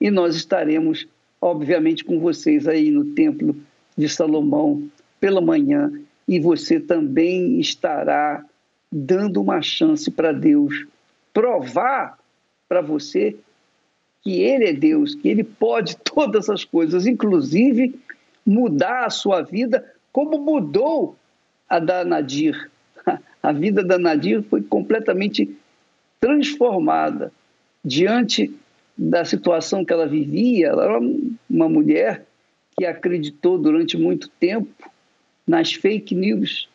[0.00, 1.06] E nós estaremos,
[1.40, 3.56] obviamente, com vocês aí no Templo
[3.96, 4.82] de Salomão
[5.20, 5.92] pela manhã
[6.26, 8.44] e você também estará
[8.90, 10.86] dando uma chance para Deus
[11.32, 12.18] provar
[12.68, 13.36] para você
[14.22, 17.94] que Ele é Deus, que Ele pode todas as coisas, inclusive
[18.46, 21.16] mudar a sua vida, como mudou
[21.68, 22.70] a da Nadir.
[23.42, 25.56] A vida da Nadir foi completamente
[26.20, 27.32] transformada
[27.84, 28.54] diante
[28.96, 30.68] da situação que ela vivia.
[30.68, 31.00] Ela era
[31.50, 32.24] uma mulher
[32.76, 34.88] que acreditou durante muito tempo
[35.44, 36.68] nas fake news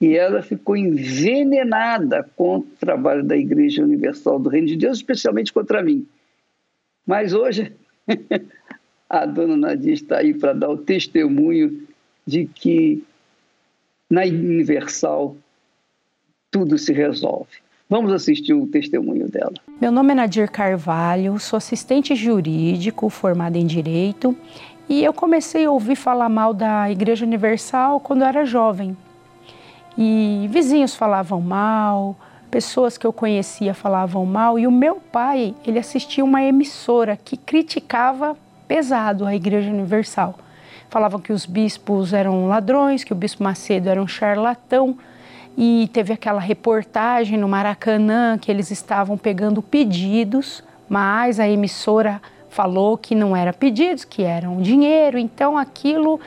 [0.00, 5.52] e ela ficou envenenada contra o trabalho da Igreja Universal do Reino de Deus, especialmente
[5.52, 6.06] contra mim.
[7.06, 7.72] Mas hoje
[9.08, 11.86] a dona Nadia está aí para dar o testemunho
[12.26, 13.02] de que
[14.08, 15.36] na Universal
[16.50, 17.58] tudo se resolve.
[17.88, 19.54] Vamos assistir o testemunho dela.
[19.80, 24.36] Meu nome é Nadir Carvalho, sou assistente jurídico formada em Direito
[24.88, 28.96] e eu comecei a ouvir falar mal da Igreja Universal quando eu era jovem.
[29.98, 32.16] E vizinhos falavam mal,
[32.50, 37.36] pessoas que eu conhecia falavam mal e o meu pai, ele assistia uma emissora que
[37.36, 38.36] criticava
[38.68, 40.38] pesado a Igreja Universal.
[40.90, 44.98] Falavam que os bispos eram ladrões, que o bispo Macedo era um charlatão
[45.56, 52.98] e teve aquela reportagem no Maracanã que eles estavam pegando pedidos, mas a emissora falou
[52.98, 55.16] que não era pedidos, que eram dinheiro.
[55.16, 56.18] Então aquilo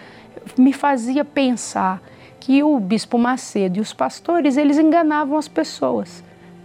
[0.57, 2.01] me fazia pensar
[2.39, 6.23] que o bispo Macedo e os pastores, eles enganavam as pessoas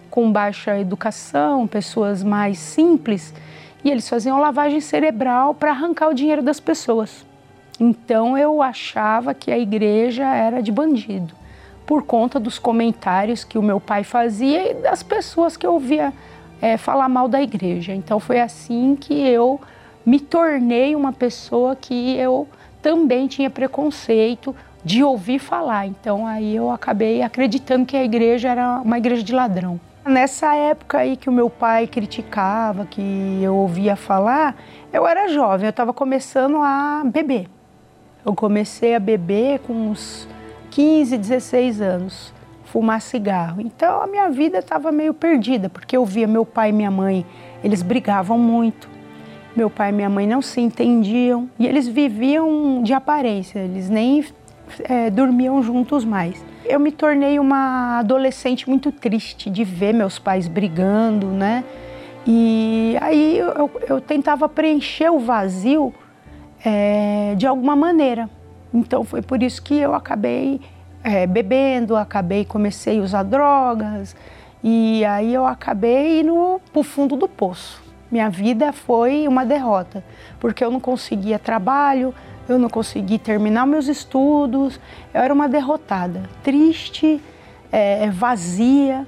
[0.09, 3.35] com baixa educação, pessoas mais simples,
[3.83, 7.27] e eles faziam lavagem cerebral para arrancar o dinheiro das pessoas.
[7.81, 11.35] Então eu achava que a igreja era de bandido,
[11.87, 16.13] por conta dos comentários que o meu pai fazia e das pessoas que eu ouvia
[16.61, 17.95] é, falar mal da igreja.
[17.95, 19.61] Então foi assim que eu
[20.05, 22.49] me tornei uma pessoa que eu
[22.83, 25.87] também tinha preconceito de ouvir falar.
[25.87, 29.81] Então aí eu acabei acreditando que a igreja era uma igreja de ladrão.
[30.05, 34.57] Nessa época aí que o meu pai criticava, que eu ouvia falar,
[34.93, 37.47] eu era jovem, eu estava começando a beber.
[38.29, 40.29] Eu comecei a beber com uns
[40.73, 43.59] 15, 16 anos, fumar cigarro.
[43.59, 47.25] Então a minha vida estava meio perdida, porque eu via meu pai e minha mãe,
[47.65, 48.87] eles brigavam muito.
[49.57, 54.23] Meu pai e minha mãe não se entendiam e eles viviam de aparência, eles nem
[54.81, 56.45] é, dormiam juntos mais.
[56.67, 61.65] Eu me tornei uma adolescente muito triste de ver meus pais brigando, né?
[62.27, 65.95] E aí eu, eu tentava preencher o vazio
[66.69, 68.29] é, de alguma maneira.
[68.75, 70.61] Então foi por isso que eu acabei
[71.03, 74.15] é, bebendo, acabei comecei a usar drogas
[74.63, 77.83] e aí eu acabei indo para o fundo do poço.
[78.11, 80.05] Minha vida foi uma derrota
[80.39, 82.15] porque eu não conseguia trabalho,
[82.47, 84.79] eu não consegui terminar meus estudos,
[85.15, 87.21] eu era uma derrotada, triste,
[87.73, 89.07] é, vazia,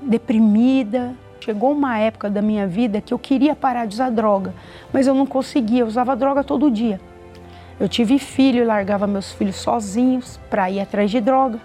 [0.00, 1.14] deprimida.
[1.42, 4.54] Chegou uma época da minha vida que eu queria parar de usar droga,
[4.92, 7.00] mas eu não conseguia, eu usava droga todo dia.
[7.80, 11.58] Eu tive filho largava meus filhos sozinhos para ir atrás de droga.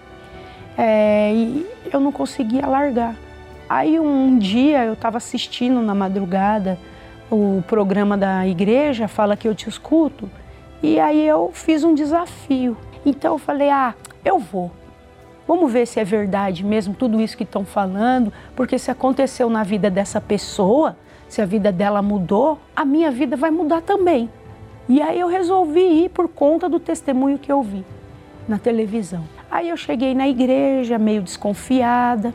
[0.76, 3.16] É, e eu não conseguia largar.
[3.70, 6.80] Aí um dia eu estava assistindo na madrugada
[7.30, 10.28] o programa da igreja, Fala que eu te escuto,
[10.82, 12.76] e aí eu fiz um desafio.
[13.06, 13.94] Então eu falei: ah,
[14.26, 14.72] eu vou.
[15.48, 19.64] Vamos ver se é verdade mesmo tudo isso que estão falando, porque se aconteceu na
[19.64, 20.98] vida dessa pessoa,
[21.30, 24.30] se a vida dela mudou, a minha vida vai mudar também.
[24.90, 27.86] E aí eu resolvi ir por conta do testemunho que eu vi
[28.48, 29.24] na televisão.
[29.50, 32.34] Aí eu cheguei na igreja meio desconfiada,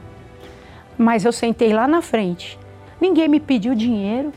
[0.96, 2.58] mas eu sentei lá na frente.
[3.00, 4.32] Ninguém me pediu dinheiro.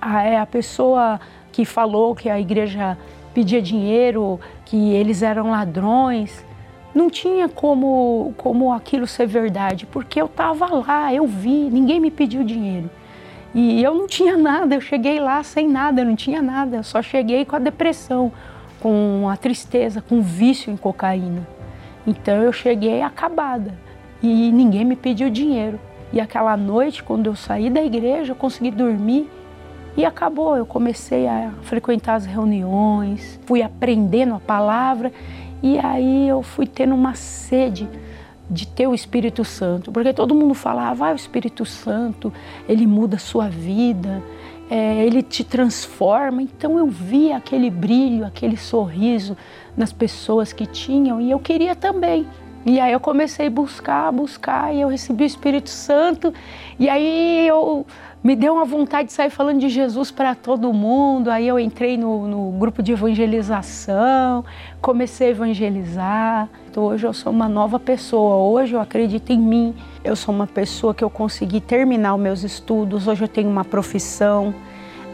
[0.00, 1.18] Ah, é a pessoa
[1.50, 2.96] que falou que a igreja
[3.34, 6.45] pedia dinheiro, que eles eram ladrões.
[6.96, 12.10] Não tinha como, como aquilo ser verdade, porque eu estava lá, eu vi, ninguém me
[12.10, 12.88] pediu dinheiro.
[13.54, 16.82] E eu não tinha nada, eu cheguei lá sem nada, eu não tinha nada, eu
[16.82, 18.32] só cheguei com a depressão,
[18.80, 21.46] com a tristeza, com o vício em cocaína.
[22.06, 23.74] Então eu cheguei acabada
[24.22, 25.78] e ninguém me pediu dinheiro.
[26.14, 29.28] E aquela noite, quando eu saí da igreja, eu consegui dormir
[29.98, 35.12] e acabou, eu comecei a frequentar as reuniões, fui aprendendo a palavra
[35.62, 37.88] e aí eu fui tendo uma sede
[38.48, 42.32] de ter o Espírito Santo, porque todo mundo falava, ah, o Espírito Santo,
[42.68, 44.22] ele muda a sua vida.
[44.70, 46.42] é, ele te transforma.
[46.42, 49.36] Então eu via aquele brilho, aquele sorriso
[49.76, 52.26] nas pessoas que tinham e eu queria também.
[52.64, 56.34] E aí eu comecei a buscar, buscar, e eu recebi o Espírito Santo,
[56.80, 57.86] e aí eu
[58.26, 61.30] me deu uma vontade de sair falando de Jesus para todo mundo.
[61.30, 64.44] Aí eu entrei no, no, grupo de evangelização,
[64.80, 66.48] comecei a evangelizar.
[66.68, 68.38] Então, hoje eu sou uma nova pessoa.
[68.38, 69.76] Hoje eu acredito em mim.
[70.02, 73.06] Eu sou uma pessoa que eu consegui terminar os meus estudos.
[73.06, 74.52] Hoje eu tenho uma profissão.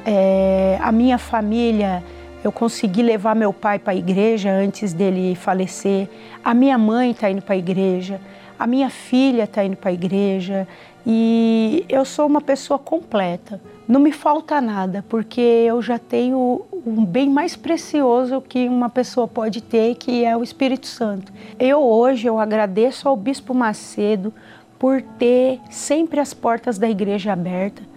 [0.06, 2.02] É, a minha família
[2.42, 6.08] eu consegui levar meu pai para a igreja antes dele falecer.
[6.42, 8.18] A minha mãe está indo para a igreja.
[8.58, 10.66] A minha filha está indo para a igreja.
[11.06, 13.60] E eu sou uma pessoa completa.
[13.88, 19.26] Não me falta nada, porque eu já tenho um bem mais precioso que uma pessoa
[19.26, 21.32] pode ter, que é o Espírito Santo.
[21.58, 24.32] Eu hoje eu agradeço ao Bispo Macedo
[24.78, 27.92] por ter sempre as portas da igreja abertas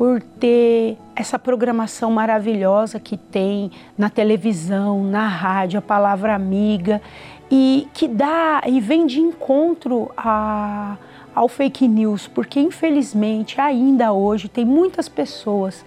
[0.00, 7.02] por ter essa programação maravilhosa que tem na televisão, na rádio, a palavra amiga,
[7.50, 10.96] e que dá e vem de encontro a,
[11.40, 15.82] ao fake news, porque infelizmente ainda hoje tem muitas pessoas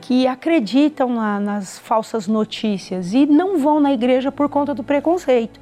[0.00, 5.60] que acreditam na, nas falsas notícias e não vão na igreja por conta do preconceito,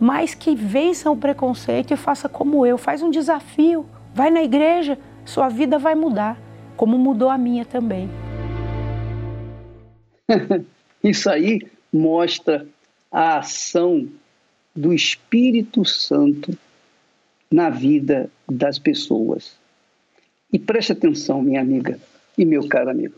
[0.00, 4.98] mas que vençam o preconceito e faça como eu, faz um desafio, vai na igreja,
[5.26, 6.40] sua vida vai mudar
[6.74, 8.08] como mudou a minha também.
[11.04, 11.60] Isso aí
[11.92, 12.66] mostra
[13.12, 14.08] a ação
[14.74, 16.56] do Espírito Santo
[17.52, 19.56] na vida das pessoas.
[20.52, 21.98] E preste atenção, minha amiga
[22.36, 23.14] e meu caro amigo.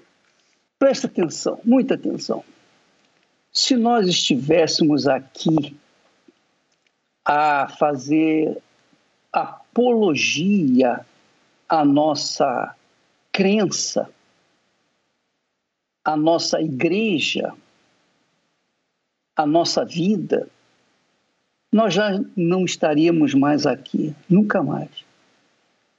[0.79, 2.45] Preste atenção, muita atenção.
[3.53, 5.77] Se nós estivéssemos aqui
[7.25, 8.59] a fazer
[9.33, 11.07] apologia
[11.69, 12.75] à nossa
[13.31, 14.11] crença,
[16.05, 17.55] a nossa igreja,
[19.37, 20.49] a nossa vida,
[21.73, 24.91] nós já não estaríamos mais aqui, nunca mais.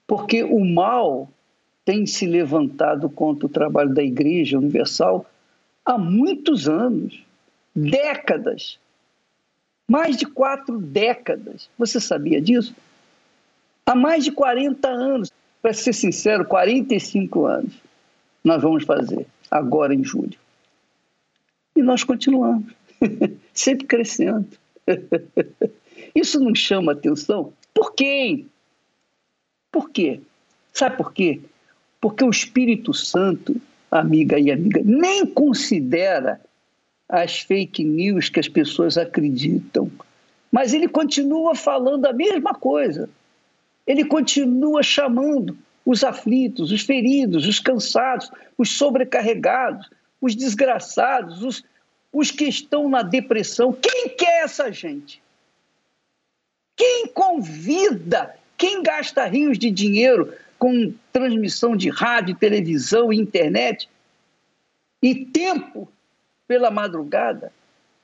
[0.07, 1.29] Porque o mal
[1.85, 5.25] tem se levantado contra o trabalho da Igreja Universal
[5.85, 7.23] há muitos anos,
[7.75, 8.79] décadas,
[9.87, 11.69] mais de quatro décadas.
[11.77, 12.75] Você sabia disso?
[13.85, 15.31] Há mais de 40 anos
[15.61, 17.73] para ser sincero, 45 anos
[18.43, 20.37] nós vamos fazer, agora em julho.
[21.75, 22.73] E nós continuamos,
[23.53, 24.47] sempre crescendo.
[26.13, 27.53] Isso não chama atenção?
[27.73, 28.45] Por quê?
[29.73, 30.21] Por quê?
[30.71, 31.41] Sabe por quê?
[31.99, 33.59] Porque o Espírito Santo,
[33.91, 36.39] amiga e amiga, nem considera
[37.09, 39.91] as fake news que as pessoas acreditam.
[40.49, 43.09] Mas ele continua falando a mesma coisa
[43.85, 49.89] ele continua chamando os aflitos, os feridos, os cansados, os sobrecarregados,
[50.21, 51.63] os desgraçados, os,
[52.11, 53.73] os que estão na depressão.
[53.73, 55.21] Quem quer essa gente?
[56.75, 58.35] Quem convida?
[58.63, 63.89] Quem gasta rios de dinheiro com transmissão de rádio, televisão e internet
[65.01, 65.91] e tempo
[66.47, 67.51] pela madrugada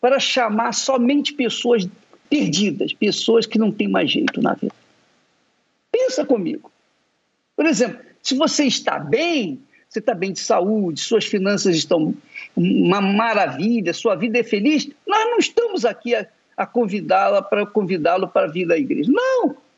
[0.01, 1.88] para chamar somente pessoas
[2.30, 4.76] perdidas, pessoas que não têm mais jeito na vida?
[5.89, 6.70] Pensa comigo.
[7.55, 12.14] Por exemplo, se você está bem, você está bem de saúde, suas finanças estão
[12.53, 18.28] uma maravilha, sua vida é feliz, nós não estamos aqui a, a convidá-la para convidá-lo
[18.28, 19.10] para vir à igreja.
[19.10, 19.69] Não!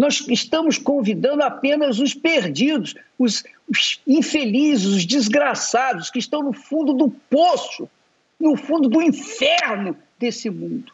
[0.00, 6.94] Nós estamos convidando apenas os perdidos, os, os infelizes, os desgraçados que estão no fundo
[6.94, 7.86] do poço,
[8.40, 10.90] no fundo do inferno desse mundo.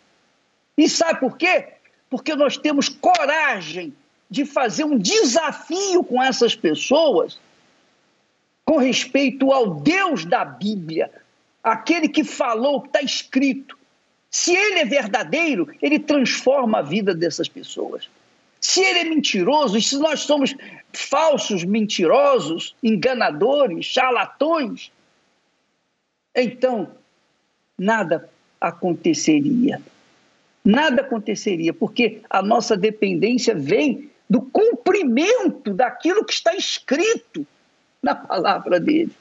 [0.77, 1.69] E sabe por quê?
[2.11, 3.95] Porque nós temos coragem
[4.29, 7.39] de fazer um desafio com essas pessoas
[8.65, 11.13] com respeito ao Deus da Bíblia,
[11.63, 13.79] aquele que falou, que está escrito.
[14.29, 18.11] Se ele é verdadeiro, ele transforma a vida dessas pessoas.
[18.77, 20.55] Se ele é mentiroso, e se nós somos
[20.93, 24.93] falsos, mentirosos, enganadores, charlatões,
[26.35, 26.91] então
[27.79, 28.29] nada
[28.61, 29.81] aconteceria.
[30.63, 37.47] Nada aconteceria, porque a nossa dependência vem do cumprimento daquilo que está escrito
[38.03, 39.17] na palavra dele.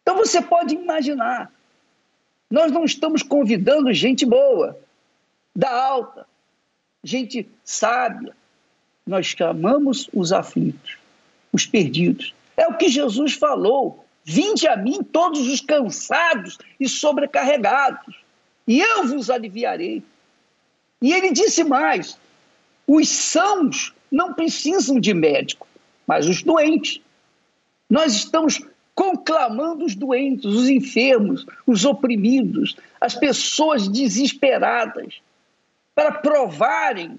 [0.00, 1.52] Então você pode imaginar,
[2.50, 4.80] nós não estamos convidando gente boa,
[5.54, 6.29] da alta,
[7.02, 8.34] gente sábia.
[9.06, 10.98] Nós chamamos os aflitos,
[11.52, 12.34] os perdidos.
[12.56, 18.16] É o que Jesus falou: vinde a mim todos os cansados e sobrecarregados,
[18.66, 20.02] e eu vos aliviarei.
[21.02, 22.18] E ele disse mais:
[22.86, 25.66] os sãos não precisam de médico,
[26.06, 27.00] mas os doentes.
[27.88, 28.60] Nós estamos
[28.94, 35.20] conclamando os doentes, os enfermos, os oprimidos, as pessoas desesperadas,
[36.00, 37.18] para provarem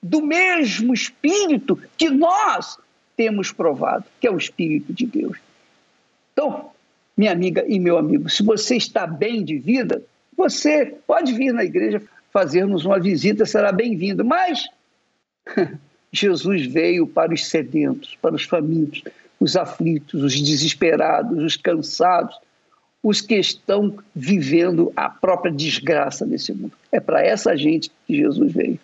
[0.00, 2.78] do mesmo Espírito que nós
[3.16, 5.36] temos provado, que é o Espírito de Deus.
[6.32, 6.70] Então,
[7.16, 10.00] minha amiga e meu amigo, se você está bem de vida,
[10.36, 12.00] você pode vir na igreja
[12.32, 14.24] fazer-nos uma visita, será bem-vindo.
[14.24, 14.68] Mas
[16.12, 19.02] Jesus veio para os sedentos, para os famintos,
[19.40, 22.38] os aflitos, os desesperados, os cansados,
[23.02, 26.72] os que estão vivendo a própria desgraça nesse mundo.
[26.92, 28.78] É para essa gente que Jesus veio.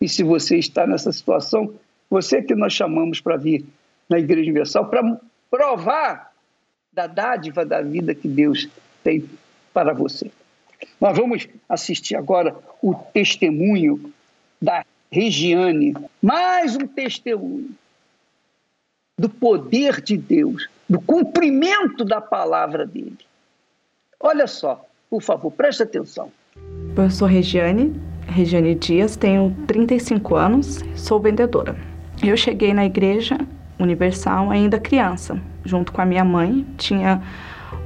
[0.00, 1.72] E se você está nessa situação,
[2.08, 3.64] você que nós chamamos para vir
[4.08, 6.32] na Igreja Universal para provar
[6.92, 8.68] da dádiva da vida que Deus
[9.04, 9.24] tem
[9.72, 10.30] para você.
[11.00, 14.12] Nós vamos assistir agora o testemunho
[14.60, 17.70] da Regiane, mais um testemunho
[19.18, 23.18] do poder de Deus, do cumprimento da palavra dele.
[24.22, 26.30] Olha só, por favor, preste atenção.
[26.94, 31.74] Eu sou Regiane, Regiane Dias, tenho 35 anos, sou vendedora.
[32.22, 33.38] Eu cheguei na igreja
[33.78, 37.22] universal ainda criança, junto com a minha mãe, tinha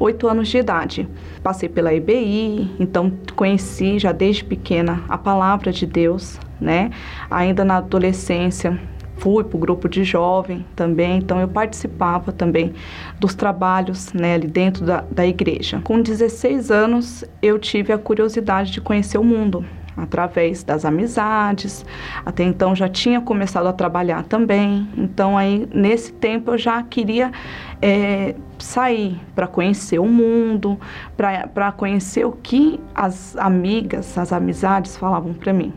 [0.00, 1.08] oito anos de idade.
[1.40, 6.90] Passei pela IBI, então conheci já desde pequena a palavra de Deus, né?
[7.30, 8.76] Ainda na adolescência
[9.16, 12.74] fui para o grupo de jovem também, então eu participava também
[13.18, 15.80] dos trabalhos né, ali dentro da, da igreja.
[15.82, 19.64] Com 16 anos eu tive a curiosidade de conhecer o mundo,
[19.96, 21.84] através das amizades.
[22.24, 24.88] Até então já tinha começado a trabalhar também.
[24.96, 27.32] Então aí nesse tempo eu já queria
[27.80, 30.78] é, sair para conhecer o mundo,
[31.16, 35.72] para conhecer o que as amigas, as amizades falavam para mim.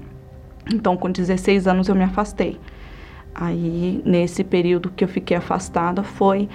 [0.74, 2.60] Então com 16 anos eu me afastei.
[3.40, 6.50] Aí nesse período que eu fiquei afastada foi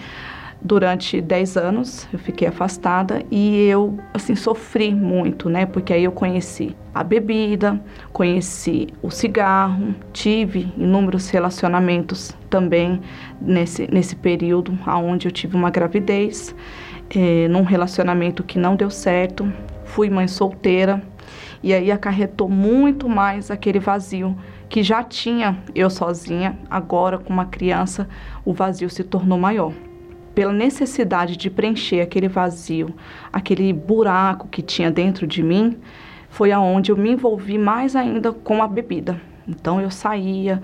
[0.65, 5.67] durante 10 anos eu fiquei afastada e eu assim sofri muito, né?
[5.67, 7.81] Porque aí eu conheci a bebida,
[8.13, 13.01] conheci o cigarro, tive inúmeros relacionamentos também
[13.41, 16.55] nesse, nesse período onde eu tive uma gravidez,
[17.11, 19.51] é, num relacionamento que não deu certo,
[19.85, 21.03] fui mãe solteira
[21.63, 24.37] e aí acarretou muito mais aquele vazio
[24.73, 28.09] que já tinha eu sozinha, agora com uma criança,
[28.43, 29.71] o vazio se tornou maior
[30.35, 32.89] pela necessidade de preencher aquele vazio,
[33.31, 35.77] aquele buraco que tinha dentro de mim,
[36.31, 39.21] foi aonde eu me envolvi mais ainda com a bebida.
[39.47, 40.63] Então eu saía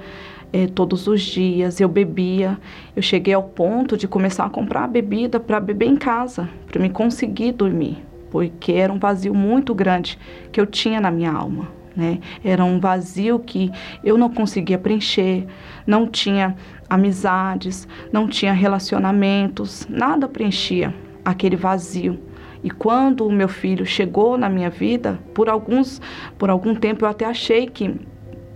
[0.55, 2.57] eh, todos os dias, eu bebia.
[2.97, 6.89] Eu cheguei ao ponto de começar a comprar bebida para beber em casa, para me
[6.89, 7.99] conseguir dormir,
[8.31, 10.19] porque era um vazio muito grande
[10.51, 11.77] que eu tinha na minha alma.
[11.99, 12.21] Né?
[12.45, 13.73] Era um vazio que
[14.05, 15.45] eu não conseguia preencher,
[15.85, 16.55] não tinha
[16.89, 20.95] amizades, não tinha relacionamentos, nada preenchia
[21.25, 22.17] aquele vazio.
[22.63, 26.01] E quando o meu filho chegou na minha vida, por alguns
[26.39, 27.97] por algum tempo eu até achei que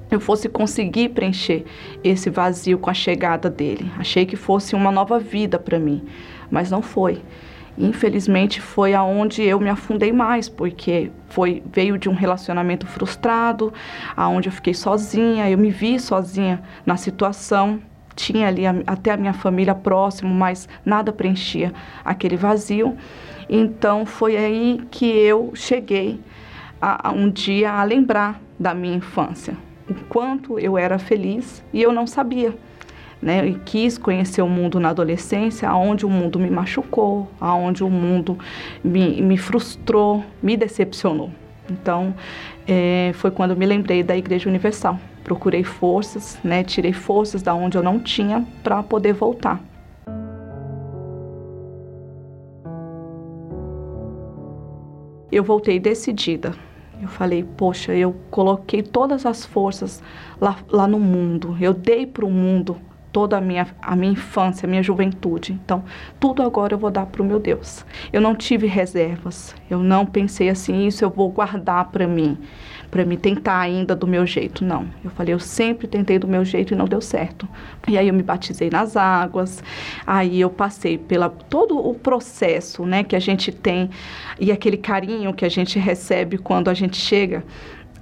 [0.09, 1.65] eu fosse conseguir preencher
[2.05, 3.91] esse vazio com a chegada dele.
[3.99, 6.05] Achei que fosse uma nova vida para mim,
[6.49, 7.21] mas não foi.
[7.77, 13.73] Infelizmente foi aonde eu me afundei mais, porque foi veio de um relacionamento frustrado,
[14.17, 17.81] aonde eu fiquei sozinha, eu me vi sozinha na situação
[18.15, 21.73] tinha ali a, até a minha família próximo, mas nada preenchia
[22.05, 22.97] aquele vazio.
[23.49, 26.21] Então foi aí que eu cheguei
[26.81, 29.57] a, a um dia a lembrar da minha infância,
[29.89, 32.55] o quanto eu era feliz e eu não sabia.
[33.23, 37.89] Né, e quis conhecer o mundo na adolescência, aonde o mundo me machucou, aonde o
[37.89, 38.37] mundo
[38.83, 41.31] me, me frustrou, me decepcionou.
[41.71, 42.13] Então,
[42.67, 47.77] é, foi quando me lembrei da Igreja Universal procurei forças, né, tirei forças da onde
[47.77, 49.61] eu não tinha para poder voltar.
[55.31, 56.55] Eu voltei decidida.
[57.01, 60.03] Eu falei, poxa, eu coloquei todas as forças
[60.41, 61.57] lá, lá no mundo.
[61.61, 62.77] Eu dei para o mundo
[63.13, 65.53] toda a minha, a minha infância, a minha juventude.
[65.53, 65.85] Então,
[66.19, 67.85] tudo agora eu vou dar para o meu Deus.
[68.13, 69.55] Eu não tive reservas.
[69.71, 72.39] Eu não pensei assim, isso eu vou guardar para mim
[72.93, 74.87] para me tentar ainda do meu jeito, não.
[75.03, 77.49] Eu falei, eu sempre tentei do meu jeito e não deu certo.
[77.89, 79.65] E aí eu me batizei nas águas,
[80.07, 83.89] aí eu passei pela todo o processo, né, que a gente tem
[84.39, 87.43] e aquele carinho que a gente recebe quando a gente chega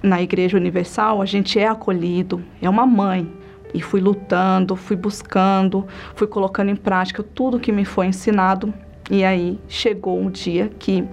[0.03, 3.31] na Igreja Universal, a gente é acolhido, é uma mãe.
[3.73, 8.73] E fui lutando, fui buscando, fui colocando em prática tudo que me foi ensinado.
[9.09, 11.07] E aí chegou um dia que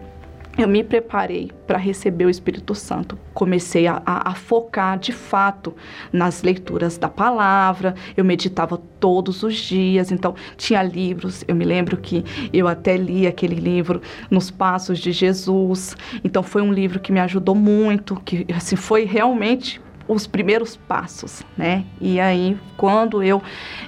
[0.59, 3.17] eu me preparei para receber o Espírito Santo.
[3.33, 5.73] Comecei a, a, a, focar de fato
[6.13, 11.45] nas leituras da palavra, eu meditava todos os dias, então tinha livros.
[11.47, 16.61] Eu me lembro que eu até li aquele livro Nos Passos de Jesus, então foi
[16.61, 21.85] um livro que me ajudou muito, que assim, foi realmente os primeiros passos, né?
[22.01, 23.43] E aí, quando eu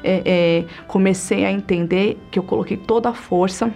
[0.04, 3.72] é, é, comecei a entender que eu coloquei toda a força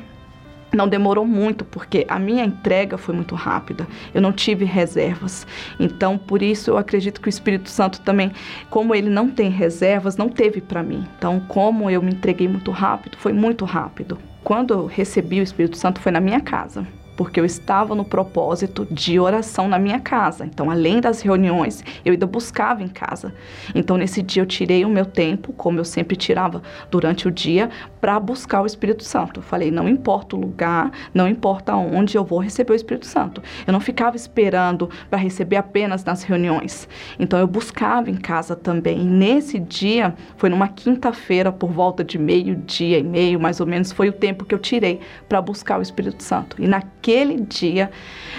[0.74, 3.86] não demorou muito, porque a minha entrega foi muito rápida.
[4.12, 5.46] Eu não tive reservas.
[5.78, 8.32] Então, por isso eu acredito que o Espírito Santo também,
[8.68, 11.06] como ele não tem reservas, não teve para mim.
[11.16, 14.18] Então, como eu me entreguei muito rápido, foi muito rápido.
[14.42, 16.84] Quando eu recebi o Espírito Santo foi na minha casa
[17.16, 20.44] porque eu estava no propósito de oração na minha casa.
[20.44, 23.34] Então, além das reuniões, eu ainda buscava em casa.
[23.74, 27.70] Então, nesse dia, eu tirei o meu tempo, como eu sempre tirava durante o dia,
[28.00, 29.40] para buscar o Espírito Santo.
[29.40, 33.42] Eu falei: não importa o lugar, não importa onde eu vou receber o Espírito Santo.
[33.66, 36.88] Eu não ficava esperando para receber apenas nas reuniões.
[37.18, 39.00] Então, eu buscava em casa também.
[39.00, 43.92] E nesse dia, foi numa quinta-feira, por volta de meio-dia e meio, mais ou menos,
[43.92, 46.60] foi o tempo que eu tirei para buscar o Espírito Santo.
[46.60, 47.90] E na naquele dia,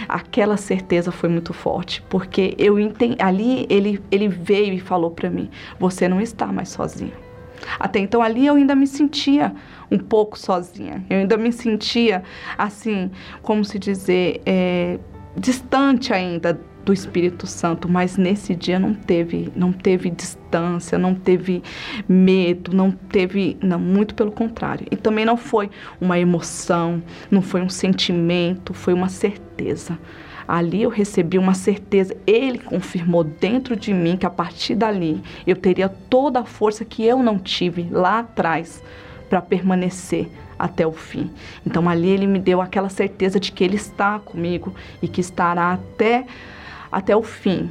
[0.09, 5.29] aquela certeza foi muito forte, porque eu entendi, ali ele, ele veio e falou para
[5.29, 5.49] mim:
[5.79, 7.13] você não está mais sozinha.
[7.79, 9.53] Até então ali eu ainda me sentia
[9.89, 12.23] um pouco sozinha, eu ainda me sentia
[12.57, 13.11] assim,
[13.41, 14.99] como se dizer, é,
[15.37, 21.63] distante ainda do Espírito Santo, mas nesse dia não teve, não teve distância, não teve
[22.07, 24.85] medo, não teve, não, muito pelo contrário.
[24.91, 25.69] E também não foi
[25.99, 29.97] uma emoção, não foi um sentimento, foi uma certeza.
[30.47, 35.55] Ali eu recebi uma certeza, ele confirmou dentro de mim que a partir dali eu
[35.55, 38.83] teria toda a força que eu não tive lá atrás
[39.27, 41.31] para permanecer até o fim.
[41.65, 45.73] Então ali ele me deu aquela certeza de que ele está comigo e que estará
[45.73, 46.27] até
[46.95, 47.69] até o fim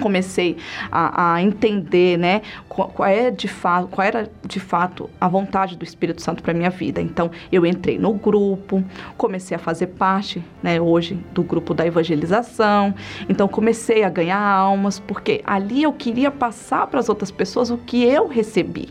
[0.00, 0.56] comecei
[0.90, 5.76] a, a, entender, né, qual, qual, é de fato, qual era de fato a vontade
[5.76, 7.00] do Espírito Santo para minha vida.
[7.00, 8.82] Então, eu entrei no grupo,
[9.16, 12.94] comecei a fazer parte, né, hoje do grupo da evangelização.
[13.28, 17.78] Então, comecei a ganhar almas, porque ali eu queria passar para as outras pessoas o
[17.78, 18.88] que eu recebi.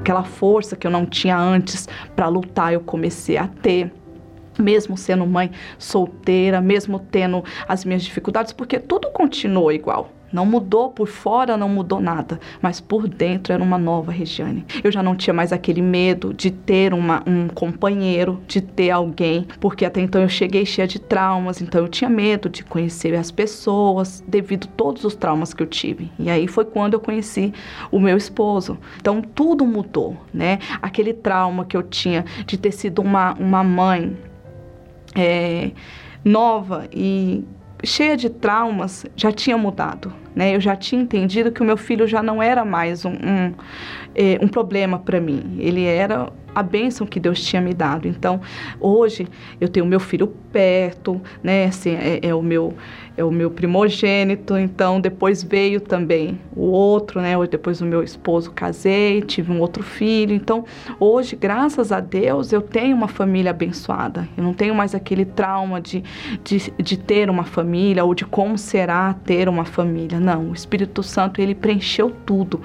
[0.00, 3.92] Aquela força que eu não tinha antes para lutar, eu comecei a ter
[4.58, 10.10] mesmo sendo mãe solteira, mesmo tendo as minhas dificuldades, porque tudo continuou igual.
[10.32, 14.64] Não mudou por fora, não mudou nada, mas por dentro era uma nova Regiane.
[14.82, 19.46] Eu já não tinha mais aquele medo de ter uma, um companheiro, de ter alguém,
[19.60, 23.30] porque até então eu cheguei cheia de traumas, então eu tinha medo de conhecer as
[23.30, 26.10] pessoas devido a todos os traumas que eu tive.
[26.18, 27.52] E aí foi quando eu conheci
[27.90, 28.78] o meu esposo.
[28.96, 30.58] Então tudo mudou, né?
[30.80, 34.16] Aquele trauma que eu tinha de ter sido uma, uma mãe
[35.14, 35.70] é,
[36.24, 37.44] nova e
[37.84, 40.12] cheia de traumas já tinha mudado.
[40.34, 40.54] Né?
[40.54, 43.54] Eu já tinha entendido que o meu filho já não era mais um, um,
[44.14, 45.56] é, um problema para mim.
[45.58, 48.06] Ele era a bênção que Deus tinha me dado.
[48.06, 48.40] Então,
[48.80, 49.26] hoje
[49.60, 51.66] eu tenho meu filho perto, né?
[51.66, 52.74] Assim, é, é, o meu
[53.22, 54.58] é o meu primogênito.
[54.58, 57.34] Então, depois veio também o outro, né?
[57.50, 60.34] Depois o meu esposo casei, tive um outro filho.
[60.34, 60.64] Então,
[60.98, 64.28] hoje, graças a Deus, eu tenho uma família abençoada.
[64.36, 66.02] Eu não tenho mais aquele trauma de,
[66.44, 70.20] de, de ter uma família ou de como será ter uma família.
[70.20, 72.60] Não, o Espírito Santo ele preencheu tudo.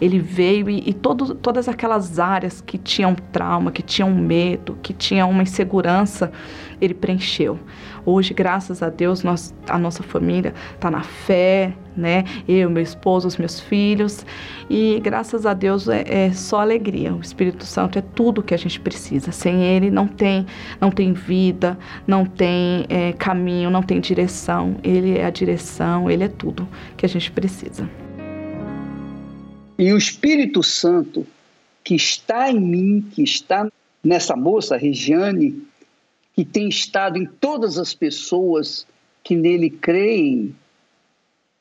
[0.00, 4.92] Ele veio e, e todo, todas aquelas áreas que tinham trauma, que tinham medo, que
[4.92, 6.32] tinham uma insegurança,
[6.80, 7.58] ele preencheu.
[8.04, 12.24] Hoje, graças a Deus, nós, a nossa família está na fé, né?
[12.48, 14.24] Eu, meu esposo, os meus filhos.
[14.68, 17.14] E graças a Deus é, é, só alegria.
[17.14, 19.32] O Espírito Santo é tudo que a gente precisa.
[19.32, 20.46] Sem ele não tem,
[20.80, 24.76] não tem vida, não tem é, caminho, não tem direção.
[24.82, 26.66] Ele é a direção, ele é tudo
[26.96, 27.88] que a gente precisa.
[29.78, 31.26] E o Espírito Santo
[31.84, 33.68] que está em mim, que está
[34.02, 35.62] nessa moça, Regiane,
[36.34, 38.86] que tem estado em todas as pessoas
[39.22, 40.54] que nele creem,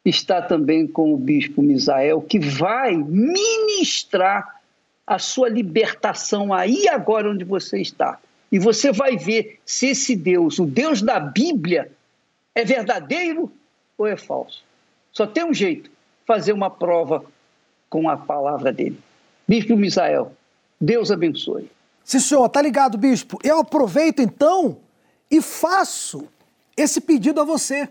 [0.05, 4.61] está também com o bispo Misael, que vai ministrar
[5.05, 8.20] a sua libertação aí agora onde você está.
[8.51, 11.91] E você vai ver se esse Deus, o Deus da Bíblia,
[12.55, 13.51] é verdadeiro
[13.97, 14.63] ou é falso.
[15.11, 15.91] Só tem um jeito:
[16.26, 17.24] fazer uma prova
[17.89, 18.99] com a palavra dele.
[19.47, 20.32] Bispo Misael,
[20.80, 21.70] Deus abençoe.
[22.10, 23.38] Sim, senhor, tá ligado, bispo.
[23.43, 24.80] Eu aproveito então
[25.30, 26.28] e faço
[26.76, 27.88] esse pedido a você.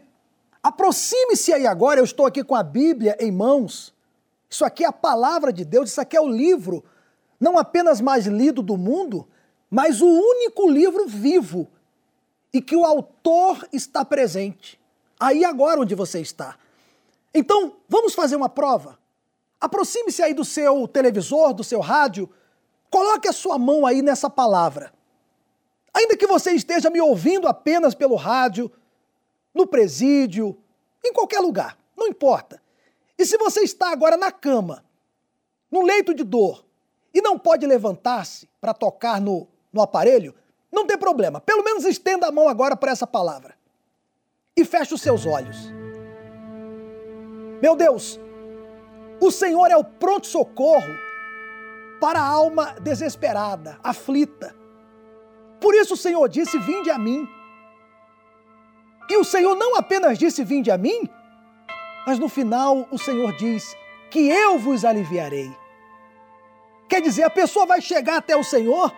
[0.61, 3.95] Aproxime-se aí agora, eu estou aqui com a Bíblia em mãos.
[4.51, 6.83] Isso aqui é a palavra de Deus, isso aqui é o livro
[7.39, 9.25] não apenas mais lido do mundo,
[9.71, 11.69] mas o único livro vivo
[12.53, 14.81] e que o autor está presente.
[15.21, 16.57] Aí agora onde você está.
[17.33, 18.99] Então, vamos fazer uma prova?
[19.61, 22.29] Aproxime-se aí do seu televisor, do seu rádio,
[22.91, 24.93] coloque a sua mão aí nessa palavra.
[25.95, 28.71] Ainda que você esteja me ouvindo apenas pelo rádio,
[29.55, 30.57] no presídio,
[31.05, 32.63] em qualquer lugar, não importa.
[33.19, 34.85] E se você está agora na cama,
[35.71, 36.65] no leito de dor,
[37.13, 40.35] e não pode levantar-se para tocar no, no aparelho,
[40.71, 41.41] não tem problema.
[41.41, 43.57] Pelo menos estenda a mão agora para essa palavra.
[44.57, 45.57] E feche os seus olhos.
[47.61, 48.21] Meu Deus,
[49.21, 51.08] o Senhor é o pronto-socorro
[52.01, 54.55] para a alma desesperada, aflita.
[55.61, 57.29] Por isso o Senhor disse: Vinde a mim.
[59.11, 61.09] E o Senhor não apenas disse: Vinde a mim,
[62.07, 63.77] mas no final o Senhor diz:
[64.11, 65.51] Que eu vos aliviarei.
[66.89, 68.95] Quer dizer, a pessoa vai chegar até o Senhor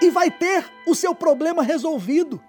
[0.00, 2.40] e vai ter o seu problema resolvido.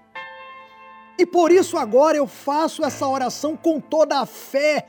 [1.18, 4.88] E por isso agora eu faço essa oração com toda a fé,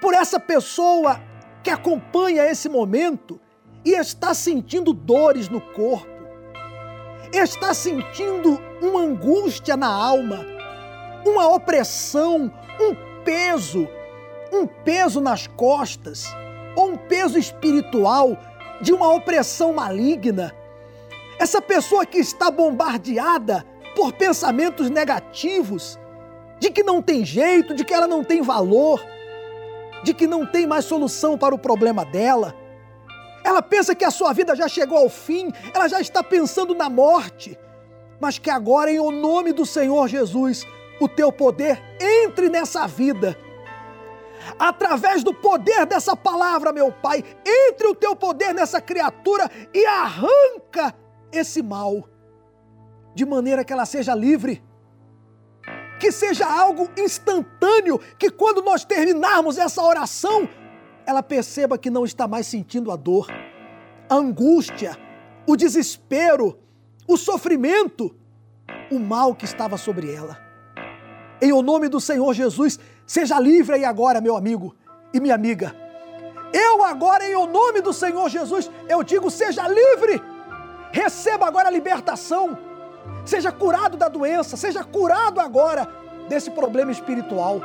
[0.00, 1.20] por essa pessoa
[1.64, 3.40] que acompanha esse momento
[3.84, 6.06] e está sentindo dores no corpo,
[7.32, 10.44] está sentindo uma angústia na alma,
[11.26, 13.88] uma opressão, um peso,
[14.52, 16.26] um peso nas costas,
[16.76, 18.36] ou um peso espiritual
[18.80, 20.54] de uma opressão maligna.
[21.38, 23.64] Essa pessoa que está bombardeada
[23.94, 25.98] por pensamentos negativos,
[26.58, 29.04] de que não tem jeito, de que ela não tem valor,
[30.02, 32.54] de que não tem mais solução para o problema dela.
[33.44, 36.88] Ela pensa que a sua vida já chegou ao fim, ela já está pensando na
[36.88, 37.58] morte,
[38.20, 40.66] mas que agora, em o nome do Senhor Jesus,
[41.00, 43.36] o teu poder entre nessa vida
[44.58, 50.94] através do poder dessa palavra, meu Pai, entre o teu poder nessa criatura e arranca
[51.30, 52.08] esse mal,
[53.14, 54.62] de maneira que ela seja livre.
[55.98, 60.48] Que seja algo instantâneo, que quando nós terminarmos essa oração,
[61.06, 63.28] ela perceba que não está mais sentindo a dor,
[64.08, 64.96] a angústia,
[65.46, 66.58] o desespero,
[67.06, 68.14] o sofrimento,
[68.90, 70.38] o mal que estava sobre ela.
[71.40, 74.74] Em o nome do Senhor Jesus, Seja livre aí agora, meu amigo
[75.12, 75.76] e minha amiga.
[76.52, 80.22] Eu agora, em o nome do Senhor Jesus, eu digo: seja livre.
[80.90, 82.56] Receba agora a libertação.
[83.24, 85.86] Seja curado da doença, seja curado agora
[86.28, 87.60] desse problema espiritual,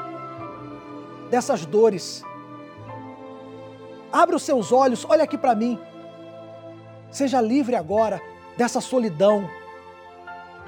[1.29, 2.23] dessas dores.
[4.11, 5.79] Abra os seus olhos, olha aqui para mim.
[7.11, 8.21] Seja livre agora
[8.57, 9.49] dessa solidão,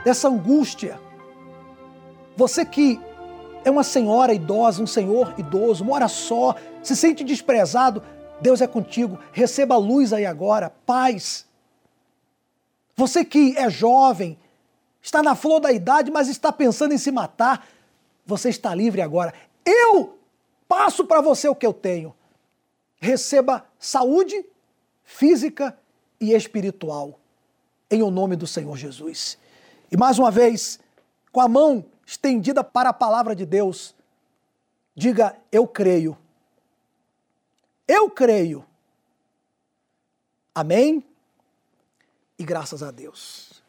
[0.04, 1.00] dessa angústia.
[2.36, 3.00] Você que
[3.64, 8.02] é uma senhora idosa, um senhor idoso, mora só, se sente desprezado,
[8.42, 9.20] Deus é contigo.
[9.32, 11.46] Receba a luz aí agora, paz.
[12.96, 14.38] Você que é jovem,
[15.02, 17.66] está na flor da idade, mas está pensando em se matar,
[18.26, 19.34] você está livre agora.
[19.66, 20.18] Eu
[20.68, 22.14] passo para você o que eu tenho.
[23.00, 24.46] Receba saúde
[25.04, 25.78] física
[26.20, 27.20] e espiritual,
[27.90, 29.38] em o nome do Senhor Jesus.
[29.92, 30.80] E mais uma vez,
[31.32, 33.96] com a mão estendida para a palavra de Deus,
[34.96, 36.18] diga: Eu creio.
[37.88, 38.66] Eu creio.
[40.54, 41.04] Amém?
[42.38, 43.64] E graças a Deus.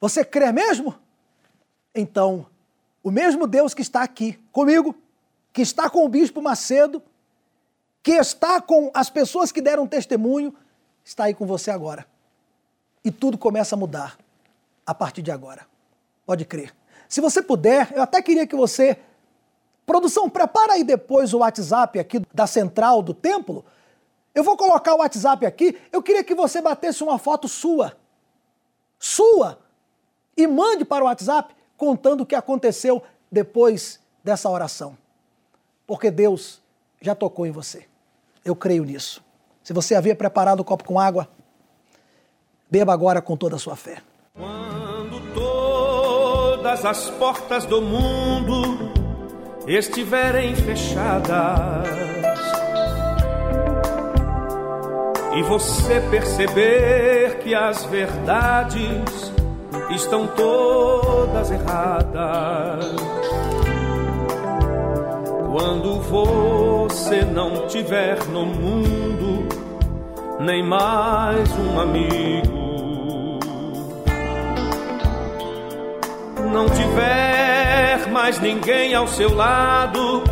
[0.00, 0.98] Você crê mesmo?
[1.94, 2.46] Então,
[3.02, 4.94] o mesmo Deus que está aqui comigo,
[5.52, 7.02] que está com o bispo Macedo,
[8.02, 10.54] que está com as pessoas que deram testemunho,
[11.04, 12.06] está aí com você agora.
[13.04, 14.18] E tudo começa a mudar
[14.86, 15.66] a partir de agora.
[16.26, 16.74] Pode crer.
[17.08, 18.98] Se você puder, eu até queria que você.
[19.84, 23.64] Produção, prepara aí depois o WhatsApp aqui da central do templo.
[24.34, 25.78] Eu vou colocar o WhatsApp aqui.
[25.90, 27.96] Eu queria que você batesse uma foto sua.
[28.98, 29.58] Sua!
[30.36, 34.96] E mande para o WhatsApp contando o que aconteceu depois dessa oração.
[35.86, 36.62] Porque Deus
[37.00, 37.91] já tocou em você.
[38.44, 39.22] Eu creio nisso.
[39.62, 41.28] Se você havia preparado o copo com água,
[42.70, 44.02] beba agora com toda a sua fé
[46.72, 48.92] todas as portas do mundo
[49.66, 51.88] estiverem fechadas
[55.36, 59.32] e você perceber que as verdades
[59.90, 63.41] estão todas erradas.
[65.52, 69.46] Quando você não tiver no mundo
[70.40, 73.38] nem mais um amigo
[76.50, 80.22] não tiver mais ninguém ao seu lado